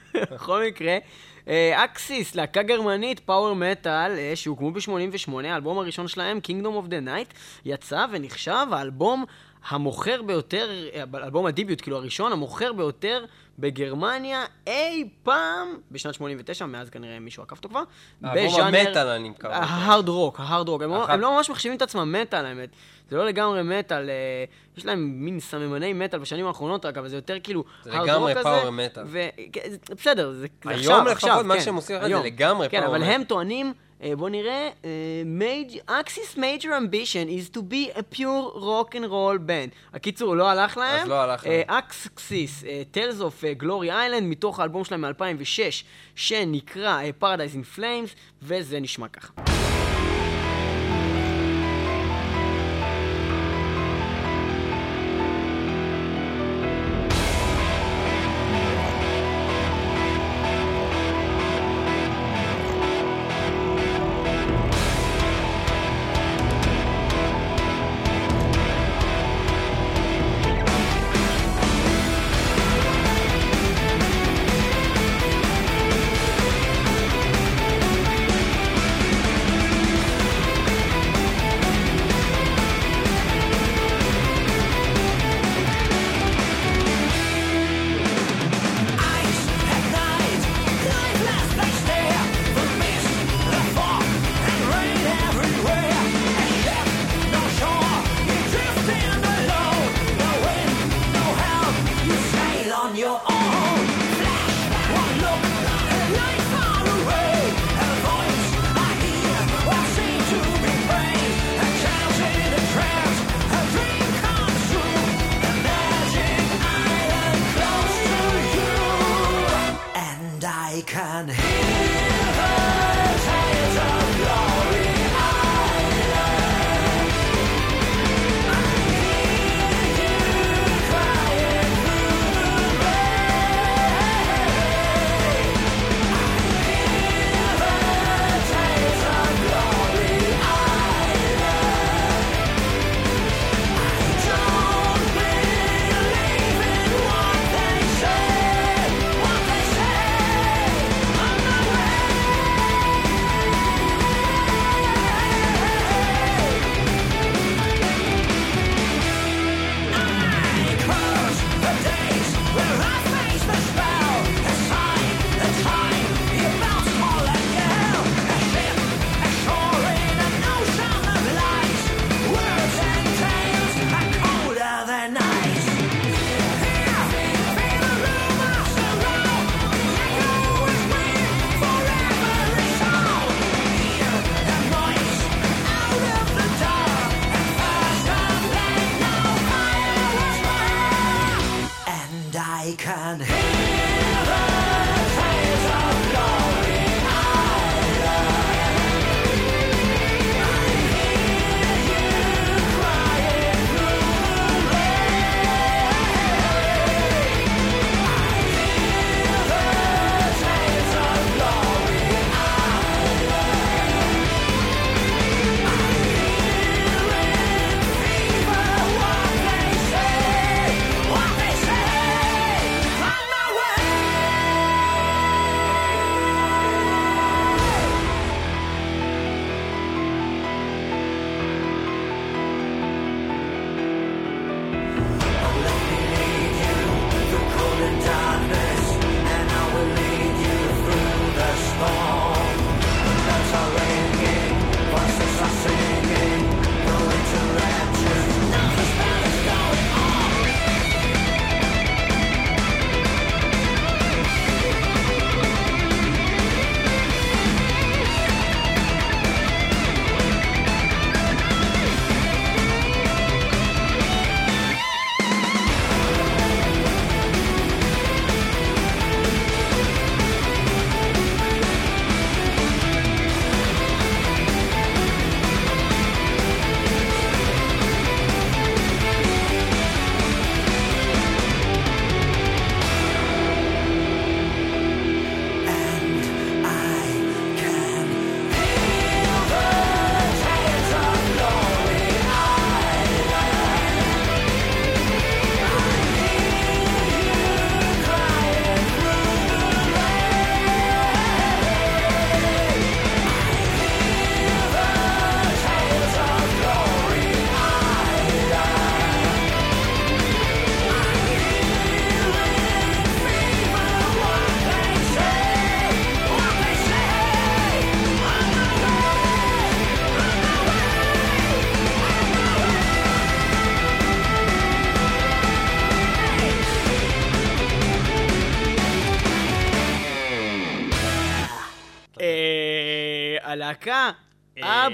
בכל 0.32 0.62
מקרה, 0.66 0.98
אה, 1.48 1.84
Axxis, 1.84 2.34
להקה 2.34 2.62
גרמנית, 2.62 3.20
power 3.20 3.54
metal, 3.54 4.12
אה, 4.18 4.32
שהוקמו 4.34 4.70
ב-88, 4.70 5.32
האלבום 5.44 5.78
הראשון 5.78 6.08
שלהם, 6.08 6.38
Kingdom 6.48 6.86
of 6.86 6.90
the 6.90 7.06
Night, 7.06 7.34
יצא 7.64 8.06
ונחשב 8.10 8.66
האלבום 8.72 9.24
המוכר 9.68 10.22
ביותר, 10.22 10.70
אה, 10.94 11.02
אלבום 11.14 11.46
ה 11.46 11.51
debut, 11.51 11.80
כאילו 11.80 11.96
הראשון, 11.96 12.32
המוכר 12.32 12.72
ביותר 12.72 13.24
בגרמניה 13.58 14.44
אי 14.66 15.08
פעם, 15.22 15.68
בשנת 15.90 16.14
89, 16.14 16.66
מאז 16.66 16.90
כנראה 16.90 17.18
מישהו 17.20 17.42
עקף 17.42 17.56
אותו 17.56 17.68
כבר. 17.68 17.82
האלבום 18.24 18.60
המטאל, 18.60 19.06
אני 19.08 19.28
מקווה. 19.28 19.56
ה 19.56 19.66
hard 19.66 20.08
rock, 20.08 20.40
ה 20.40 20.46
hard 20.46 20.68
rock. 20.68 20.82
הם 20.82 20.90
לא- 20.90 21.08
הם 21.10 21.20
לא 21.20 21.36
ממש 21.36 21.50
מחשיבים 21.50 21.76
את 21.76 21.82
עצמם 21.82 22.14
מטאל, 22.22 22.46
האמת. 22.46 22.68
זה 23.10 23.16
לא 23.16 23.26
לגמרי 23.26 23.62
מטאל, 23.62 24.10
אה, 24.10 24.14
יש 24.76 24.86
להם 24.86 25.12
מין 25.24 25.40
סממני 25.40 25.92
מטאל 25.92 26.18
בשנים 26.18 26.46
האחרונות 26.46 26.86
רק, 26.86 26.98
אבל 26.98 27.08
זה 27.08 27.16
יותר 27.16 27.36
כאילו 27.42 27.64
זה 27.82 27.90
לגמרי 27.90 28.32
rock 28.32 28.38
כזה, 28.38 28.48
power 28.62 28.66
metal. 28.66 29.00
ו- 29.06 29.28
כן, 29.52 29.60
זה- 29.70 29.94
בסדר, 29.96 30.32
זה 30.32 30.40
זה 30.40 30.46
היום 30.70 30.78
עכשיו, 30.78 31.00
לפחות 31.00 31.12
עכשיו, 31.30 31.44
מה 31.44 31.54
כן, 31.54 31.60
שהם 31.60 31.74
עושים 31.74 31.96
עכשיו 31.96 32.08
זה 32.08 32.14
היום. 32.16 32.26
לגמרי 32.26 32.68
כן, 32.68 32.82
power 32.82 32.86
אבל 32.86 33.02
metal. 33.02 33.06
הם 33.06 33.24
טוענים, 33.24 33.72
אה, 34.02 34.16
בוא 34.16 34.28
נראה, 34.28 34.70
Axxis' 35.88 36.36
major 36.36 36.72
ambition 36.72 37.28
is 37.28 37.48
to 37.56 37.62
be 37.62 37.98
a 37.98 38.02
pure 38.02 38.52
rock 38.54 38.94
and 38.94 39.06
roll 39.08 39.38
band. 39.38 39.94
הקיצור, 39.94 40.36
לא 40.36 40.50
הלך 40.50 40.76
להם. 40.76 41.02
אז 41.02 41.08
לא 41.08 41.22
הלך 41.22 41.46
להם. 41.46 41.62
Axxis, 41.66 42.64
Tales 42.94 43.20
of 43.20 43.44
אה, 43.44 43.52
Glory 43.60 43.88
Island, 43.88 44.22
מתוך 44.22 44.60
האלבום 44.60 44.84
שלהם 44.84 45.00
מ-2006, 45.00 45.84
שנקרא 46.14 47.02
אה, 47.02 47.10
Paradise 47.20 47.54
in 47.54 47.78
Flames, 47.78 48.16
וזה 48.42 48.80
נשמע 48.80 49.08
ככה. 49.08 49.61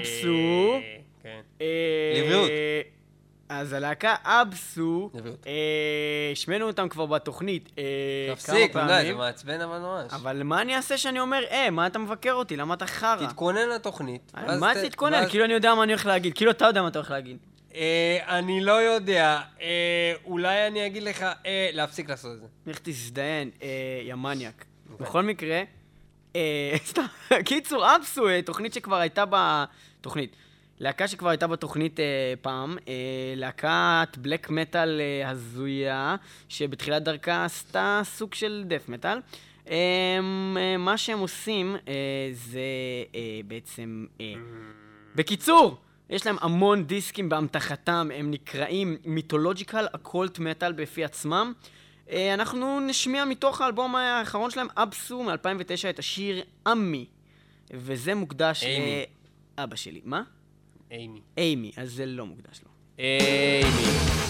אבסו... 0.01 0.73
אה, 0.75 0.97
כן. 1.23 1.41
אה, 1.61 1.67
לבריאות. 2.23 2.51
אז 3.49 3.73
הלהקה 3.73 4.15
אבסו, 4.25 5.11
לבריאות. 5.15 5.47
אה, 5.47 5.53
השמענו 6.33 6.67
אותם 6.67 6.89
כבר 6.89 7.07
בתוכנית 7.07 7.69
אה, 7.79 7.85
כמה 8.27 8.37
תפסיק, 8.37 8.77
נו 8.77 8.83
די, 8.83 8.89
זה 8.89 8.97
פעמים. 8.99 9.17
מעצבן 9.17 9.61
אבל 9.61 9.79
ממש. 9.79 10.13
אבל 10.13 10.43
מה 10.43 10.61
אני 10.63 10.77
אעשה 10.77 10.99
שאני 10.99 11.21
אומר, 11.21 11.45
אה, 11.51 11.71
מה 11.71 11.87
אתה 11.87 11.99
מבקר 11.99 12.33
אותי? 12.33 12.57
למה 12.57 12.75
אתה 12.75 12.87
חרא? 12.87 13.27
תתכונן 13.27 13.69
לתוכנית. 13.69 14.33
ואז 14.35 14.61
מה 14.61 14.75
ת- 14.75 14.79
תתכונן? 14.79 15.13
ואז- 15.15 15.29
כאילו 15.31 15.45
אני 15.45 15.53
יודע 15.53 15.75
מה 15.75 15.83
אני 15.83 15.93
הולך 15.93 16.07
להגיד. 16.07 16.35
כאילו 16.35 16.51
אתה 16.51 16.65
יודע 16.65 16.83
מה 16.83 16.89
אתה 16.89 16.99
הולך 16.99 17.11
להגיד. 17.11 17.37
אה, 17.75 18.19
אני 18.39 18.61
לא 18.61 18.73
יודע. 18.73 19.41
אה, 19.61 19.67
אולי 20.25 20.67
אני 20.67 20.87
אגיד 20.87 21.03
לך, 21.03 21.23
אה, 21.47 21.71
להפסיק 21.73 22.11
לעשות 22.11 22.33
את 22.37 22.41
זה. 22.41 22.47
לך 22.67 22.79
תזדיין, 22.83 23.51
אה, 23.63 23.69
יא 24.05 24.15
מניאק. 24.15 24.65
אוקיי. 24.93 25.07
בכל 25.07 25.23
מקרה, 25.23 25.57
אה, 25.57 25.63
סתם, 26.89 27.05
קיצור, 27.45 27.97
אבסו, 27.97 28.29
אה, 28.29 28.43
תוכנית 28.43 28.73
שכבר 28.73 28.97
הייתה 28.97 29.25
בתוכנית. 29.31 30.37
להקה 30.81 31.09
שכבר 31.09 31.29
הייתה 31.29 31.47
בתוכנית 31.47 32.01
אה, 32.01 32.35
פעם, 32.43 32.79
אה, 32.89 32.95
להקת 33.37 34.17
בלק 34.19 34.51
מטאל 34.51 35.01
אה, 35.01 35.31
הזויה, 35.31 36.17
שבתחילת 36.49 37.03
דרכה 37.03 37.45
עשתה 37.45 38.01
סוג 38.05 38.35
של 38.35 38.65
דף 38.67 38.89
מטאל. 38.89 39.19
אה, 39.71 39.75
אה, 40.57 40.77
מה 40.77 40.97
שהם 40.97 41.19
עושים 41.19 41.77
אה, 41.89 41.93
זה 42.33 42.61
אה, 43.15 43.41
בעצם... 43.45 44.07
אה, 44.21 44.35
בקיצור, 45.15 45.77
יש 46.11 46.27
להם 46.27 46.37
המון 46.41 46.85
דיסקים 46.85 47.29
באמתחתם, 47.29 48.09
הם 48.15 48.31
נקראים 48.31 48.97
מיתולוג'יקל 49.05 49.87
אקולט 49.93 50.39
מטאל 50.39 50.73
בפי 50.73 51.05
עצמם. 51.05 51.53
אה, 51.57 51.78
אנחנו 52.35 52.81
נשמיע 52.81 53.25
מתוך 53.25 53.61
האלבום 53.61 53.97
האחרון 53.97 54.51
שלהם, 54.51 54.67
אבסו 54.77 55.23
מ-2009, 55.23 55.91
את 55.91 55.99
השיר 55.99 56.43
עמי. 56.67 57.07
וזה 57.71 58.15
מוקדש 58.15 58.63
אימי. 58.63 59.05
לאבא 59.59 59.77
שלי. 59.77 60.01
מה? 60.05 60.23
אימי. 60.91 61.21
אימי, 61.39 61.73
אז 61.77 61.93
זה 61.93 62.07
לא 62.07 62.27
מוקדש 62.27 62.61
לו. 62.65 62.71
אימי. 62.99 64.28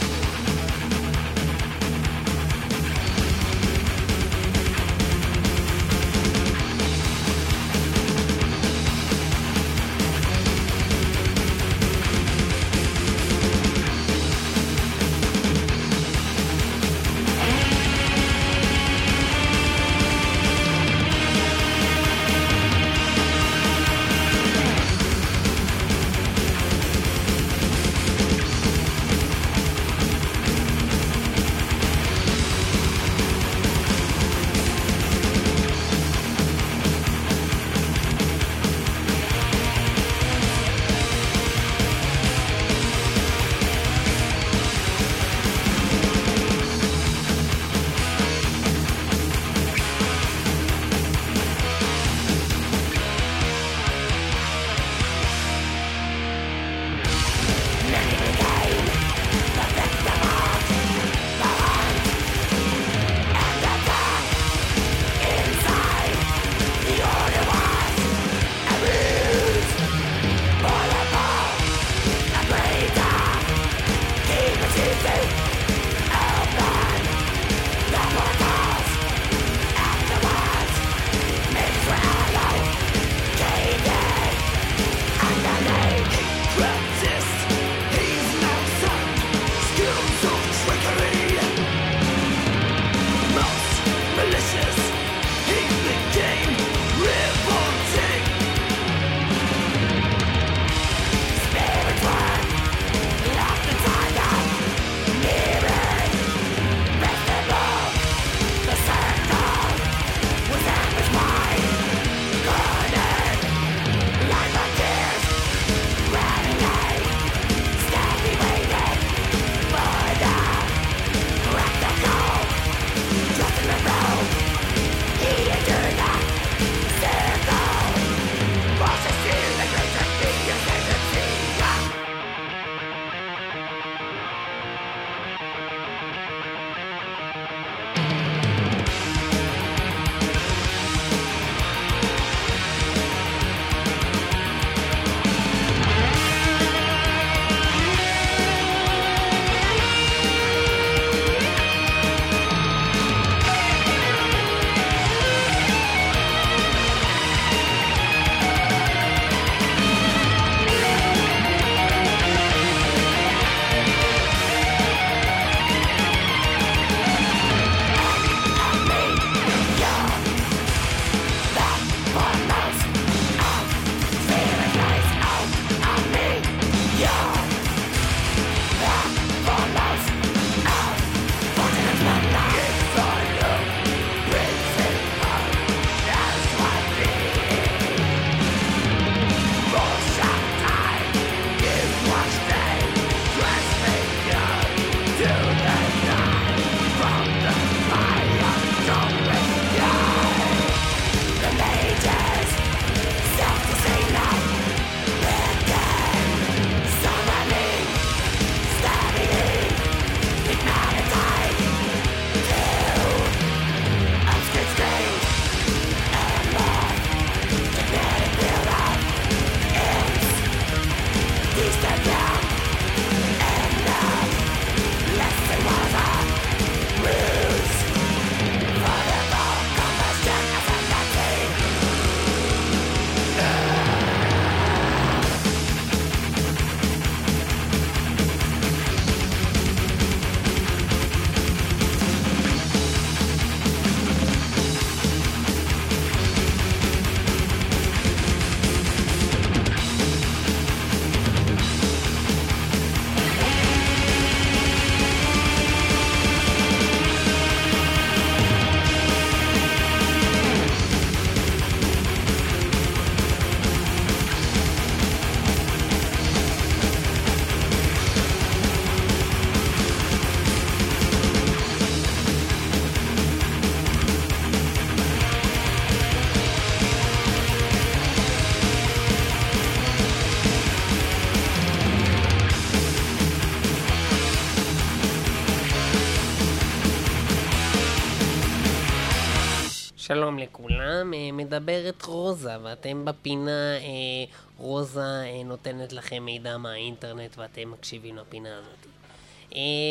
שלום 290.09 290.39
לכולם, 290.39 291.15
אה, 291.15 291.33
מדברת 291.33 292.05
רוזה, 292.05 292.53
ואתם 292.63 293.05
בפינה, 293.05 293.77
אה, 293.77 294.25
רוזה 294.59 295.01
אה, 295.01 295.43
נותנת 295.45 295.93
לכם 295.93 296.25
מידע 296.25 296.57
מהאינטרנט 296.57 297.39
ואתם 297.39 297.71
מקשיבים 297.71 298.17
לפינה 298.17 298.59
הזאת. 298.59 298.87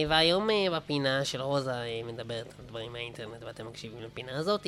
והיום 0.10 0.50
בפינה 0.72 1.26
של 1.26 1.42
רוזה 1.42 1.72
מדברת 2.04 2.46
על 2.60 2.66
דברים 2.66 2.92
מהאינטרנט 2.92 3.44
ואתם 3.44 3.68
מקשיבים 3.68 4.02
לפינה 4.02 4.38
הזאת. 4.38 4.68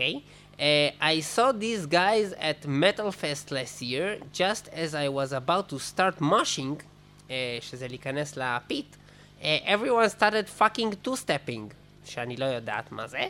Okay. 0.00 0.22
Uh, 0.58 0.90
I 1.00 1.20
saw 1.20 1.52
these 1.52 1.84
guys 1.84 2.32
at 2.50 2.66
Metal 2.66 3.12
Fest 3.12 3.50
last 3.50 3.82
year, 3.82 4.18
just 4.32 4.68
as 4.72 4.94
I 4.94 5.08
was 5.08 5.32
about 5.32 5.68
to 5.68 5.78
start 5.78 6.20
moshing, 6.20 6.76
uh, 7.28 7.32
שזה 7.60 7.88
להיכנס 7.88 8.36
לפיט, 8.36 8.96
uh, 9.40 9.44
everyone 9.64 10.08
started 10.08 10.48
fucking 10.48 10.94
two-stepping, 11.04 11.74
שאני 12.04 12.36
לא 12.36 12.44
יודעת 12.44 12.92
מה 12.92 13.06
זה. 13.06 13.28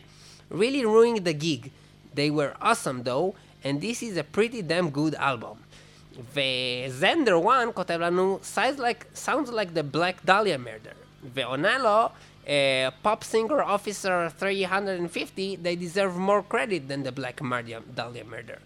Really 0.53 0.85
ruining 0.85 1.25
the 1.25 1.35
gig. 1.35 1.71
They 2.15 2.31
were 2.31 2.55
awesome 2.61 3.03
though, 3.05 3.35
and 3.65 3.81
this 3.81 4.03
is 4.03 4.17
a 4.17 4.25
pretty 4.25 4.63
damn 4.63 4.91
good 4.91 5.15
album. 5.15 5.57
וזנדר 6.36 7.38
1 7.38 7.74
כותב 7.74 7.94
לנו, 7.94 8.40
sounds 8.56 8.80
like, 8.80 9.28
sounds 9.28 9.50
like 9.50 9.70
the 9.70 9.96
Black 9.96 10.30
Dahlia 10.30 10.58
murder. 10.58 10.94
ועונה 11.34 11.78
לו, 11.78 12.06
uh, 12.44 12.48
pop 13.06 13.24
singer 13.36 13.62
officer 13.62 14.30
350, 14.40 15.58
they 15.64 15.76
deserve 15.76 16.18
more 16.30 16.56
credit 16.56 16.90
than 16.90 17.08
the 17.08 17.20
Black 17.20 17.42
Mardia- 17.42 18.00
Dahlia 18.00 18.24
murder. 18.24 18.60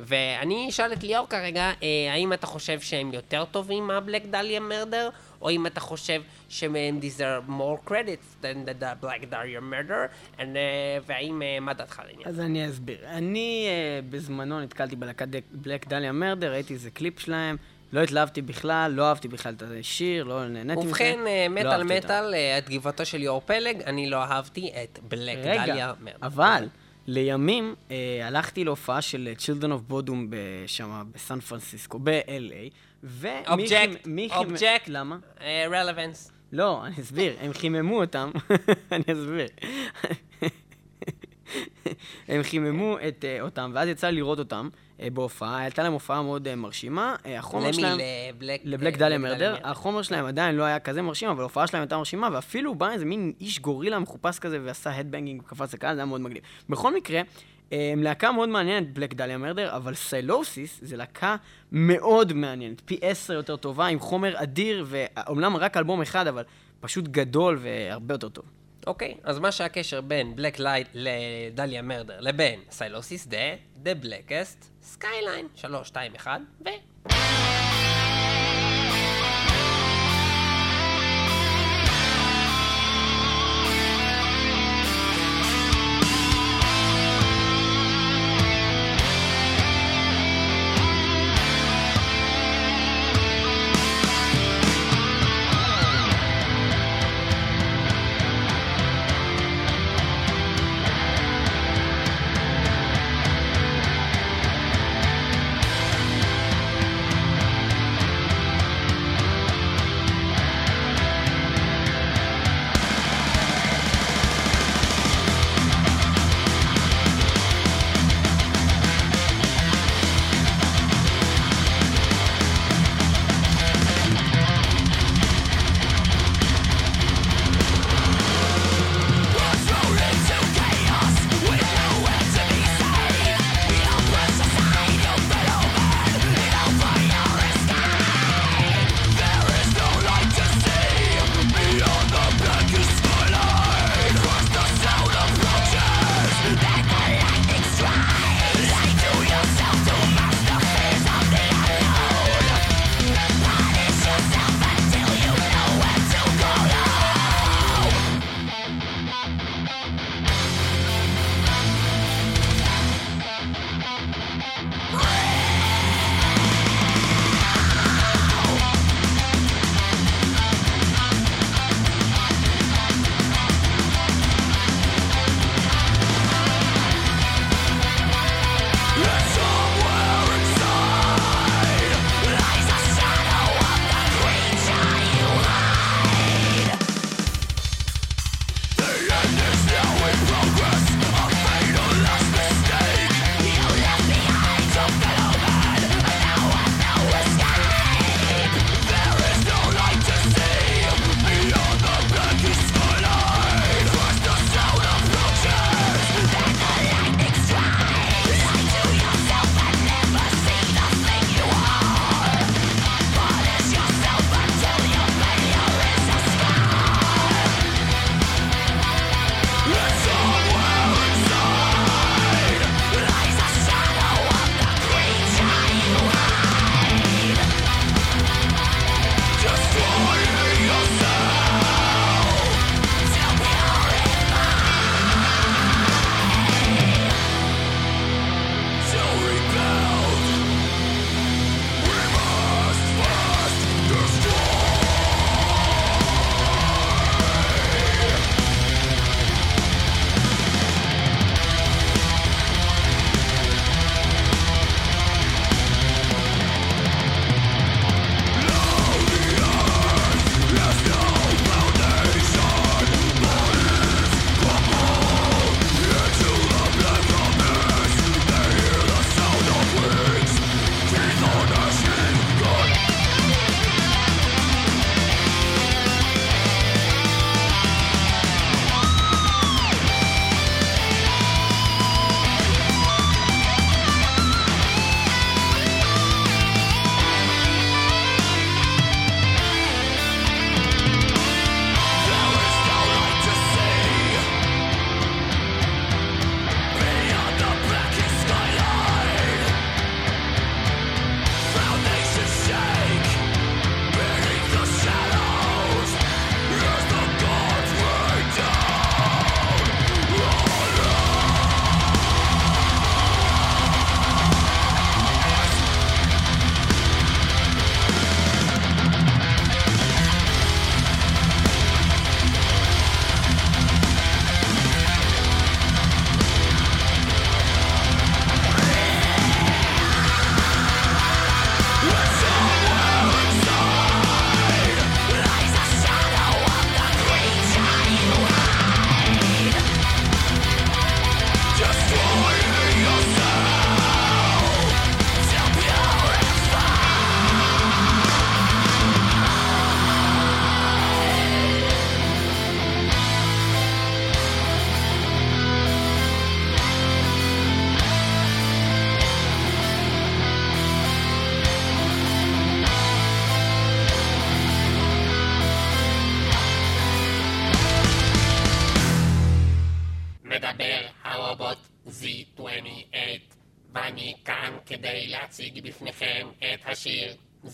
ואני 0.00 0.68
אשאל 0.68 0.92
את 0.92 1.02
ליאור 1.02 1.28
כרגע, 1.28 1.72
אה, 1.82 2.12
האם 2.12 2.32
אתה 2.32 2.46
חושב 2.46 2.80
שהם 2.80 3.12
יותר 3.12 3.44
טובים 3.44 3.86
מהבלק 3.86 4.26
דליה 4.26 4.60
מרדר, 4.60 5.10
או 5.42 5.50
אם 5.50 5.66
אתה 5.66 5.80
חושב 5.80 6.22
שהם 6.48 6.76
deserve 7.00 7.50
more 7.50 7.90
credit 7.90 8.42
than 8.44 8.68
the, 8.68 8.82
the 8.82 9.04
Black 9.04 9.22
murder, 9.32 10.38
and, 10.38 10.40
אה, 10.40 10.98
והאם, 11.06 11.42
אה, 11.42 11.60
מה 11.60 11.74
דעתך 11.74 12.00
על 12.00 12.06
העניין? 12.06 12.28
אז 12.28 12.40
אני 12.40 12.68
אסביר. 12.68 12.98
אני 13.06 13.66
אה, 13.68 14.00
בזמנו 14.10 14.60
נתקלתי 14.60 14.96
בלהקת 14.96 15.28
Black 15.52 15.88
Dahlia 15.88 16.12
Murder, 16.12 16.52
ראיתי 16.52 16.74
איזה 16.74 16.90
קליפ 16.90 17.18
שלהם, 17.18 17.56
לא 17.92 18.00
התלהבתי 18.00 18.42
בכלל, 18.42 18.92
לא 18.94 19.08
אהבתי 19.08 19.28
בכלל 19.28 19.54
את 19.54 19.62
השיר, 19.80 20.24
לא 20.24 20.48
נהניתי 20.48 20.80
מזה. 20.80 20.88
ובכן, 20.88 21.18
מטאל. 21.50 21.82
מטאל, 21.82 22.34
תגובתו 22.60 23.06
של 23.06 23.18
ליאור 23.18 23.40
פלג, 23.40 23.82
אני 23.82 24.10
לא 24.10 24.16
אהבתי 24.16 24.72
את 24.82 24.98
Black 25.08 25.38
Dahlia 25.38 25.62
רגע, 25.62 25.92
Murder. 26.00 26.16
אבל 26.22 26.68
לימים 27.06 27.74
אה, 27.90 28.20
הלכתי 28.26 28.64
להופעה 28.64 29.02
של 29.02 29.28
אה, 29.28 29.32
Children 29.38 29.68
of 29.70 29.92
Bodom 29.92 30.34
שם 30.66 31.02
בסן 31.14 31.40
פרנסיסקו, 31.40 31.98
ב-LA, 31.98 32.70
ומיכי... 33.04 33.50
object, 33.50 34.06
object. 34.36 34.88
למה? 34.88 35.16
relevance. 35.70 36.32
לא, 36.52 36.86
אני 36.86 36.94
אסביר, 37.00 37.36
הם 37.40 37.52
חיממו 37.52 38.00
אותם, 38.00 38.30
אני 38.92 39.04
אסביר. 39.12 39.48
הם 42.28 42.42
חיממו 42.42 42.96
את, 43.08 43.24
אה, 43.24 43.40
אותם, 43.40 43.70
ואז 43.74 43.88
יצא 43.88 44.06
לי 44.06 44.16
לראות 44.16 44.38
אותם 44.38 44.68
אה, 45.02 45.10
בהופעה, 45.10 45.58
הייתה 45.58 45.82
להם 45.82 45.92
הופעה 45.92 46.22
מאוד 46.22 46.48
אה, 46.48 46.56
מרשימה. 46.56 47.16
אה, 47.26 47.38
החומר 47.38 47.64
למי? 47.64 47.72
שלהם... 47.72 47.98
לבלק 48.34 48.60
לבלק 48.64 48.96
דליה 48.96 49.18
מרדר, 49.18 49.56
החומר 49.62 50.02
שלהם 50.02 50.24
עדיין 50.24 50.54
לא 50.54 50.62
היה 50.62 50.78
כזה 50.78 51.02
מרשים, 51.02 51.28
אבל 51.28 51.40
ההופעה 51.40 51.66
שלהם 51.66 51.80
הייתה 51.80 51.96
מרשימה, 51.96 52.28
ואפילו 52.32 52.74
בא 52.74 52.90
איזה 52.90 53.04
מין 53.04 53.32
איש 53.40 53.60
גורילה 53.60 53.98
מחופש 53.98 54.38
כזה 54.38 54.58
ועשה 54.64 54.96
הדבנגינג 54.96 55.42
וקפץ 55.42 55.74
לקהל, 55.74 55.94
זה 55.94 56.00
היה 56.00 56.06
מאוד 56.06 56.20
מגניב. 56.20 56.42
בכל 56.68 56.94
מקרה, 56.94 57.20
הם 57.72 58.02
להקה 58.02 58.32
מאוד 58.32 58.48
מעניינת, 58.48 58.92
בלק 58.92 59.14
דליה 59.14 59.38
מרדר, 59.38 59.76
אבל 59.76 59.94
סיילוסיס 59.94 60.78
זה 60.82 60.96
להקה 60.96 61.36
מאוד 61.72 62.32
מעניינת, 62.32 62.82
פי 62.84 62.98
עשר 63.02 63.32
יותר 63.32 63.56
טובה, 63.56 63.86
עם 63.86 63.98
חומר 63.98 64.42
אדיר, 64.42 64.86
ואומנם 64.88 65.56
רק 65.56 65.76
אלבום 65.76 66.02
אחד, 66.02 66.26
אבל 66.26 66.42
פשוט 66.80 67.08
גדול 67.08 67.58
והרבה 67.60 68.14
יותר 68.14 68.28
טוב. 68.28 68.44
אוקיי, 68.86 69.14
אז 69.24 69.38
מה 69.38 69.52
שהקשר 69.52 70.00
בין 70.00 70.36
Black 70.36 70.58
Light 70.58 70.88
ל 70.94 71.07
Dahlia 71.07 71.82
Murder 71.82 72.20
לבין 72.20 72.60
Sylosis 72.70 73.26
The, 73.26 73.36
The 73.76 73.94
Blackest, 73.94 74.64
Skyline, 74.82 75.48
3, 75.54 75.88
2, 75.88 76.14
1, 76.14 76.40
ו... 76.64 76.68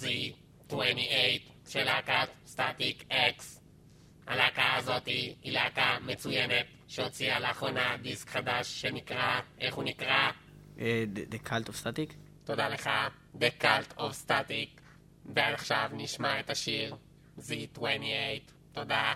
השיר 0.06 0.32
Z28 0.68 1.42
של 1.68 1.84
להקת 1.84 2.28
סטטיק 2.46 3.04
אקס. 3.12 3.60
הלהקה 4.26 4.74
הזאת 4.76 5.06
היא 5.06 5.52
להקה 5.52 5.98
מצוינת 6.02 6.66
שהוציאה 6.88 7.40
לאחרונה 7.40 7.96
דיסק 8.02 8.28
חדש 8.28 8.80
שנקרא, 8.80 9.40
איך 9.60 9.74
הוא 9.74 9.84
נקרא? 9.84 10.30
The 10.78 11.48
Cult 11.48 11.68
of 11.68 11.82
Static? 11.84 12.12
תודה 12.44 12.68
לך, 12.68 12.90
The 13.40 13.62
Cult 13.62 13.98
of 13.98 14.26
Static. 14.26 14.80
ועכשיו 15.34 15.90
נשמע 15.92 16.40
את 16.40 16.50
השיר 16.50 16.96
Z28. 17.38 17.80
תודה. 18.72 19.12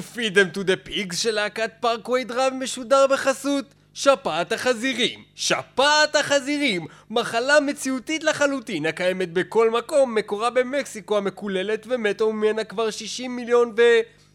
השיר 0.00 0.30
Feed 0.30 0.34
them 0.34 0.56
to 0.56 0.60
the 0.60 0.88
pigs 0.88 1.16
של 1.16 1.30
להקת 1.30 1.70
Parkway 1.80 2.24
Drive 2.24 2.52
משודר 2.52 3.06
בחסות 3.06 3.64
שפעת 3.94 4.52
החזירים. 4.52 5.24
שפעת 5.34 6.16
החזירים! 6.16 6.86
מחלה 7.10 7.60
מציאותית 7.60 8.24
לחלוטין 8.24 8.86
הקיימת 8.86 9.32
בכל 9.32 9.70
מקום, 9.70 10.14
מקורה 10.14 10.50
במקסיקו 10.50 11.16
המקוללת 11.16 11.86
ומתו 11.88 12.32
ממנה 12.32 12.64
כבר 12.64 12.90
60 12.90 13.36
מיליון 13.36 13.74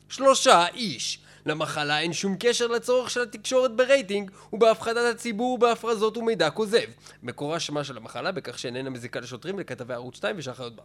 ושלושה 0.09 0.66
איש. 0.74 1.20
למחלה 1.45 1.99
אין 1.99 2.13
שום 2.13 2.36
קשר 2.39 2.68
לצורך 2.68 3.09
של 3.09 3.22
התקשורת 3.22 3.76
ברייטינג 3.76 4.32
ובהפחדת 4.53 5.16
הציבור 5.16 5.53
ובהפרזות 5.53 6.18
ומידע 6.18 6.49
כוזב. 6.49 6.88
מקורה 7.24 7.59
שמה 7.59 7.84
של 7.84 7.97
המחלה 7.97 8.32
בכך 8.32 8.59
שאיננה 8.59 8.89
מזיקה 8.89 9.20
לשוטרים, 9.20 9.59
לכתבי 9.59 9.93
ערוץ 9.93 10.16
2 10.16 10.36
וחיות 10.38 10.76
בר. 10.76 10.84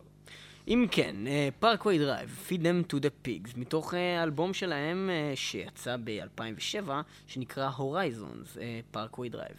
אם 0.71 0.87
כן, 0.91 1.17
פארקווי 1.59 1.99
דרייב, 1.99 2.49
Feed 2.49 2.63
them 2.63 2.93
to 2.93 2.97
the 2.97 3.27
pigs, 3.27 3.51
מתוך 3.57 3.95
אלבום 3.95 4.55
שלהם 4.55 5.11
שיצא 5.35 5.97
ב-2007, 6.05 6.91
שנקרא 7.27 7.71
Horizons, 7.79 8.59
פארקווי 8.91 9.29
דרייב. 9.29 9.55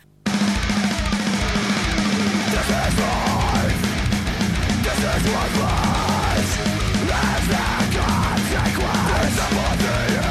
This 2.53 2.69
is 2.69 2.95
what 2.99 3.21
life. 3.55 3.83
This 4.85 5.01
is 5.13 5.23
worthless. 5.33 6.49
There's 7.09 7.47
no 7.55 7.67
consequence. 7.97 9.09
There's 9.09 10.27
a 10.27 10.30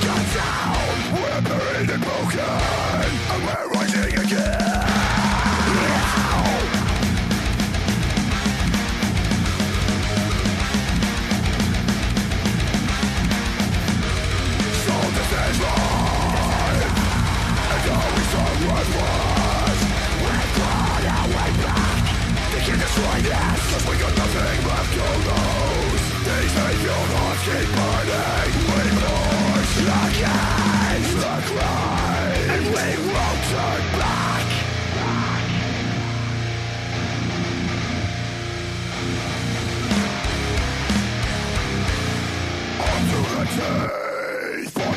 cut 0.00 0.24
down 0.34 0.76
We're 1.12 1.40
buried 1.42 1.90
and 1.90 2.02
broken 2.02 2.40
And 2.40 3.40
we're 3.44 3.68
rising 3.74 4.14
again 4.18 4.76
So 14.84 14.94
this 15.16 15.30
is 15.42 15.58
We're 20.22 20.50
and 21.04 21.28
we're 21.30 21.54
back 21.62 22.04
they 22.52 22.62
can 22.64 22.78
destroy 22.78 23.18
this 23.22 23.60
Cause 23.72 23.84
we 23.88 23.94
got 23.98 24.12
nothing 24.16 24.58
left 24.66 24.92
to 24.94 25.00
lose 25.00 25.65
teeth 26.68 27.86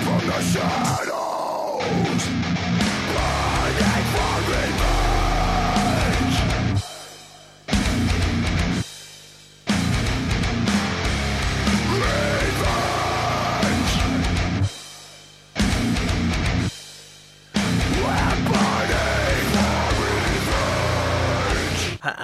from 0.04 0.28
the 0.28 0.42
shadows 0.42 1.29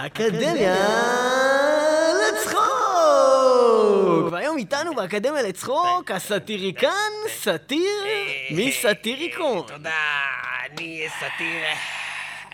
האקדמיה 0.06 0.76
לצחוק! 2.22 2.66
והיום 4.32 4.58
איתנו 4.58 4.96
באקדמיה 4.96 5.42
לצחוק 5.42 6.12
הסאטיריקן, 6.12 7.12
סאטיר, 7.30 8.04
מסאטיריקון. 8.52 9.62
תודה, 9.68 9.92
אני 10.66 11.08
Satyr, 11.20 11.64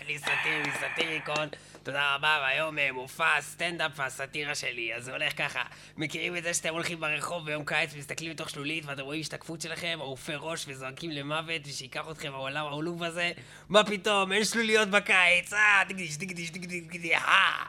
אני 0.04 0.18
Satyr 0.18 0.62
מ 0.66 0.74
Satyricon. 0.74 1.48
תודה 1.82 2.14
רבה, 2.14 2.38
והיום 2.42 2.78
אה, 2.78 2.92
מופע 2.92 3.36
הסטנדאפ 3.36 3.92
והסאטירה 3.96 4.54
שלי. 4.54 4.94
אז 4.94 5.04
זה 5.04 5.12
הולך 5.12 5.32
ככה, 5.38 5.62
מכירים 5.96 6.36
את 6.36 6.42
זה 6.42 6.54
שאתם 6.54 6.68
הולכים 6.68 7.00
ברחוב 7.00 7.44
ביום 7.44 7.64
קיץ 7.64 7.90
ומסתכלים 7.94 8.30
לתוך 8.30 8.50
שלולית 8.50 8.84
ואתם 8.86 9.02
רואים 9.02 9.20
השתקפות 9.20 9.60
שלכם, 9.60 9.98
ערופי 10.00 10.32
ראש 10.36 10.64
וזועקים 10.68 11.10
למוות 11.10 11.62
ושייקח 11.66 12.10
אתכם 12.10 12.34
העולם 12.34 12.66
העלוב 12.66 13.02
הזה? 13.02 13.32
מה 13.68 13.84
פתאום, 13.84 14.32
אין 14.32 14.44
שלוליות 14.44 14.88
בקיץ, 14.88 15.52
אה, 15.52 15.82
דיגדיש, 15.88 16.18
דיגדיש, 16.18 16.50
דיגדיש, 16.50 16.82
דיגדיש, 16.82 17.12
אה. 17.12 17.64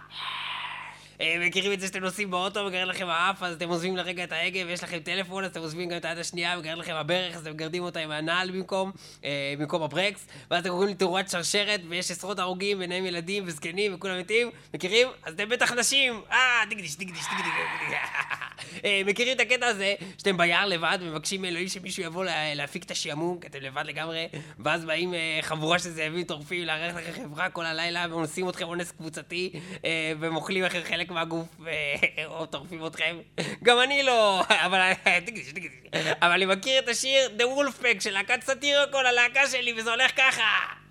אה, 1.24 1.36
מכירים 1.40 1.74
את 1.74 1.80
זה 1.80 1.88
שאתם 1.88 2.00
נוסעים 2.00 2.32
באוטו 2.32 2.60
וגרד 2.60 2.88
לכם 2.88 3.08
האף, 3.10 3.44
אז 3.44 3.56
אתם 3.56 3.70
עוזבים 3.70 3.98
לרגע 3.98 4.24
את 4.24 4.32
ההגה 4.32 4.60
ויש 4.68 4.84
לכם 4.84 5.00
טלפון, 5.00 5.44
אז 5.44 5.52
אתם 5.52 5.60
עוזבים 5.60 5.90
גם 5.90 5.98
את 5.98 6.06
היד 6.06 6.18
השנייה 6.18 6.60
וגרד 6.60 6.78
לכם 6.78 6.94
הברך, 6.94 7.36
אז 7.36 7.42
אתם 7.42 7.52
מגרדים 7.52 7.84
אותה 7.84 8.00
עם 8.00 8.12
הנעל 8.12 8.52
במקום, 8.52 8.92
אה, 9.24 9.54
במקום 9.60 9.84
הברקס, 9.84 10.28
ואז 10.52 10.60
אתם 10.62 10.70
קוראים 10.70 10.90
לתאורת 10.90 11.30
שרשרת 11.30 11.82
ויש 11.90 12.12
עשרות 12.12 12.40
הרוגים, 12.40 12.80
ביניהם 12.80 13.06
ילדים 13.06 13.44
וזקנים 13.48 13.96
וכולם 13.96 14.20
מתים, 14.20 14.52
מכירים? 14.74 15.08
אז 15.24 15.34
אתם 15.34 15.50
בטח 15.50 15.72
נשים, 15.72 16.22
אה, 16.32 16.38
דיגדיש, 16.70 16.98
דיגדיש, 16.98 17.24
דיגדיש. 17.30 17.94
אה, 18.86 19.02
מכירים 19.06 19.36
את 19.36 19.40
הקטע 19.40 19.66
הזה, 19.68 19.94
שאתם 20.18 20.38
ביער 20.38 20.66
לבד 20.66 20.98
ומבקשים 21.02 21.42
מאלוהים 21.42 21.68
שמישהו 21.68 22.04
יבוא 22.04 22.26
לה- 22.26 22.54
להפיק 22.56 22.84
את 22.84 22.92
השעמום, 22.92 23.40
כי 23.40 23.48
אתם 23.48 23.60
לבד 23.62 23.84
לגמרי, 23.86 24.28
ואז 24.60 24.86
באים 24.86 25.14
חבורה 25.42 25.80
של 25.80 25.90
זאבים 25.90 26.24
טורפים 26.24 26.66
לארח 26.66 26.96
לכם 26.96 27.24
חברה 27.24 27.50
כל 27.50 27.66
הלילה, 27.66 28.06
ואונסים 28.10 28.50
אתכם 28.50 28.66
אונס 28.66 28.92
קבוצתי, 28.92 29.52
והם 30.20 30.36
אוכלים 30.36 30.64
לכם 30.64 30.80
חלק 30.84 31.12
מהגוף, 31.14 31.48
אה, 31.68 32.26
או 32.26 32.46
טורפים 32.46 32.86
אתכם. 32.86 33.18
גם 33.64 33.80
אני 33.80 34.04
לא, 34.04 34.42
אבל 34.66 34.94
תגידי, 35.26 35.52
תגידי. 35.52 35.76
אבל 36.22 36.32
אני 36.32 36.46
מכיר 36.46 36.80
את 36.80 36.88
השיר 36.90 37.30
The 37.38 37.42
Wolfpack 37.42 38.00
של 38.00 38.12
להקת 38.12 38.44
סאטיריקון, 38.44 39.06
הלהקה 39.06 39.48
שלי, 39.48 39.74
וזה 39.78 39.92
הולך 39.92 40.12
ככה. 40.18 40.83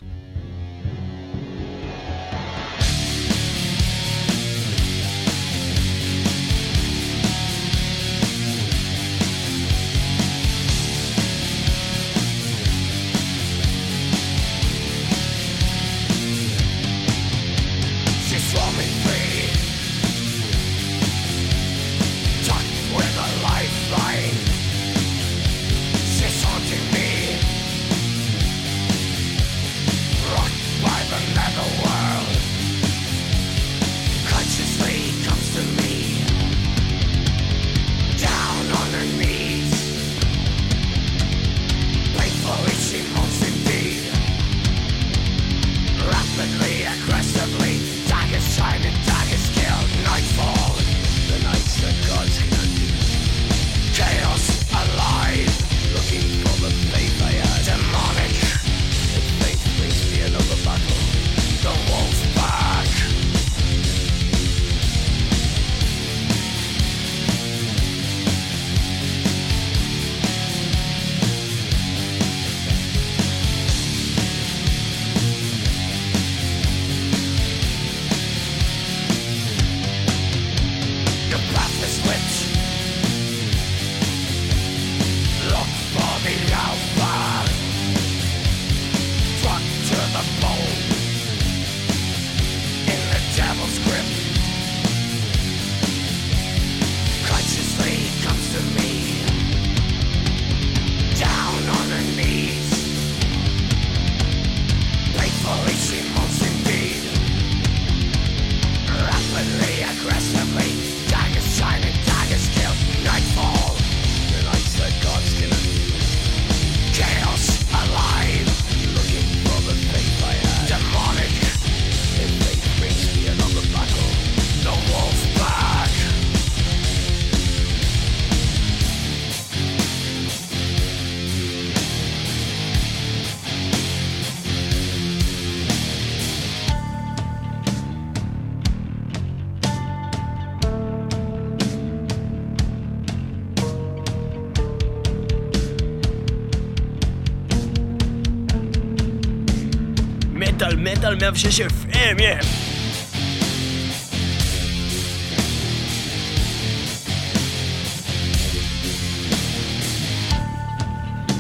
106 151.33 151.61
FM, 151.61 152.23
יא! 152.23 152.37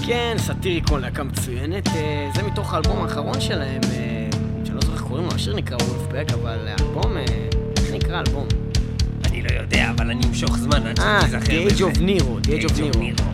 כן, 0.06 0.36
סאטיריקון, 0.38 1.00
להקה 1.00 1.22
מצוינת. 1.22 1.88
אה, 1.88 2.30
זה 2.34 2.42
מתוך 2.42 2.74
האלבום 2.74 3.02
האחרון 3.02 3.40
שלהם, 3.40 3.80
אה, 3.92 4.28
שאני 4.64 4.74
לא 4.74 4.80
זוכר 4.80 4.92
איך 4.94 5.02
קוראים 5.02 5.24
לו, 5.26 5.32
השיר 5.34 5.56
נקרא 5.56 5.76
וולפבק, 5.76 6.32
אבל 6.34 6.68
האלבום, 6.68 7.16
אה, 7.16 7.24
איך 7.76 7.90
נקרא 7.92 8.16
האלבום? 8.16 8.46
אני 9.24 9.42
לא 9.42 9.60
יודע, 9.60 9.90
אבל 9.96 10.10
אני 10.10 10.26
אמשוך 10.28 10.58
זמן 10.58 10.86
עד 10.86 10.98
אה, 11.00 11.20
שתיזכר 11.20 11.52
The 11.52 11.70
Age 11.70 11.74
בזה. 11.74 11.84
of 11.84 11.96
Nero, 11.96 12.46
The 12.46 12.50
Age 12.50 12.70
of 12.70 12.94
Nero. 12.94 13.31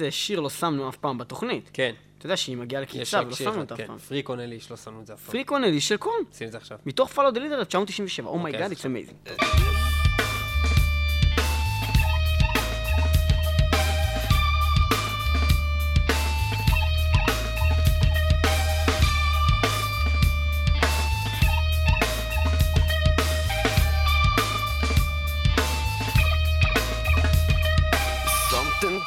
איזה 0.00 0.10
שיר 0.10 0.40
לא 0.40 0.50
שמנו 0.50 0.88
אף 0.88 0.96
פעם 0.96 1.18
בתוכנית? 1.18 1.70
כן. 1.72 1.94
אתה 2.18 2.26
יודע 2.26 2.36
שהיא 2.36 2.56
מגיעה 2.56 2.82
רק 2.82 2.88
ולא 2.94 3.34
שמנו 3.34 3.60
אותה 3.60 3.74
אף 3.74 3.80
כן. 3.80 3.86
פעם. 3.86 3.98
Freak 3.98 4.28
on 4.28 4.40
a 4.40 4.44
Leash, 4.44 4.70
לא 4.70 4.76
שמנו 4.76 5.00
את 5.00 5.06
זה 5.06 5.14
אף 5.14 5.22
פעם. 5.22 5.32
Freak 5.32 5.50
on 5.50 5.57
a 5.57 5.61
Leash 5.61 5.80
של 5.80 5.96
Korn. 5.96 6.14
שים 6.32 6.46
את 6.46 6.52
זה 6.52 6.58
עכשיו. 6.58 6.78
מתוך 6.86 7.12
Follow 7.12 7.30
the 7.30 7.40
Leader 7.40 7.60
1997, 7.60 8.28
oh 8.28 8.39
my 8.39 8.50
god, 8.50 8.72
it's 8.72 8.74
amazing. 8.74 9.89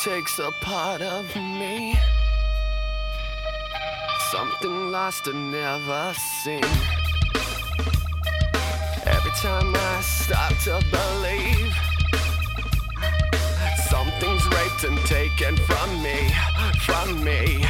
Takes 0.03 0.37
a 0.37 0.51
part 0.59 1.01
of 1.01 1.33
me. 1.37 1.97
Something 4.31 4.91
lost 4.91 5.27
and 5.27 5.49
never 5.49 6.13
seen. 6.43 6.65
Every 9.05 9.31
time 9.39 9.73
I 9.73 10.01
start 10.01 10.55
to 10.65 10.83
believe, 10.91 11.73
something's 13.87 14.45
raped 14.47 14.83
and 14.83 14.97
taken 15.05 15.55
from 15.55 16.03
me, 16.03 16.33
from 16.81 17.23
me. 17.23 17.65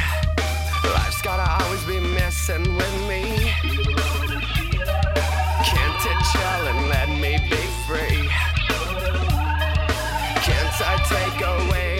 Life's 0.92 1.22
gotta 1.22 1.62
always 1.62 1.84
be 1.84 2.00
messing 2.00 2.64
with 2.74 2.96
me. 3.08 3.52
Can't 5.70 6.02
it 6.10 6.20
chill 6.32 6.66
and 6.72 6.88
let 6.88 7.08
me 7.10 7.38
be 7.48 7.62
free? 7.86 8.28
Can't 10.42 10.76
I 10.80 10.96
take 11.06 11.40
away 11.46 11.93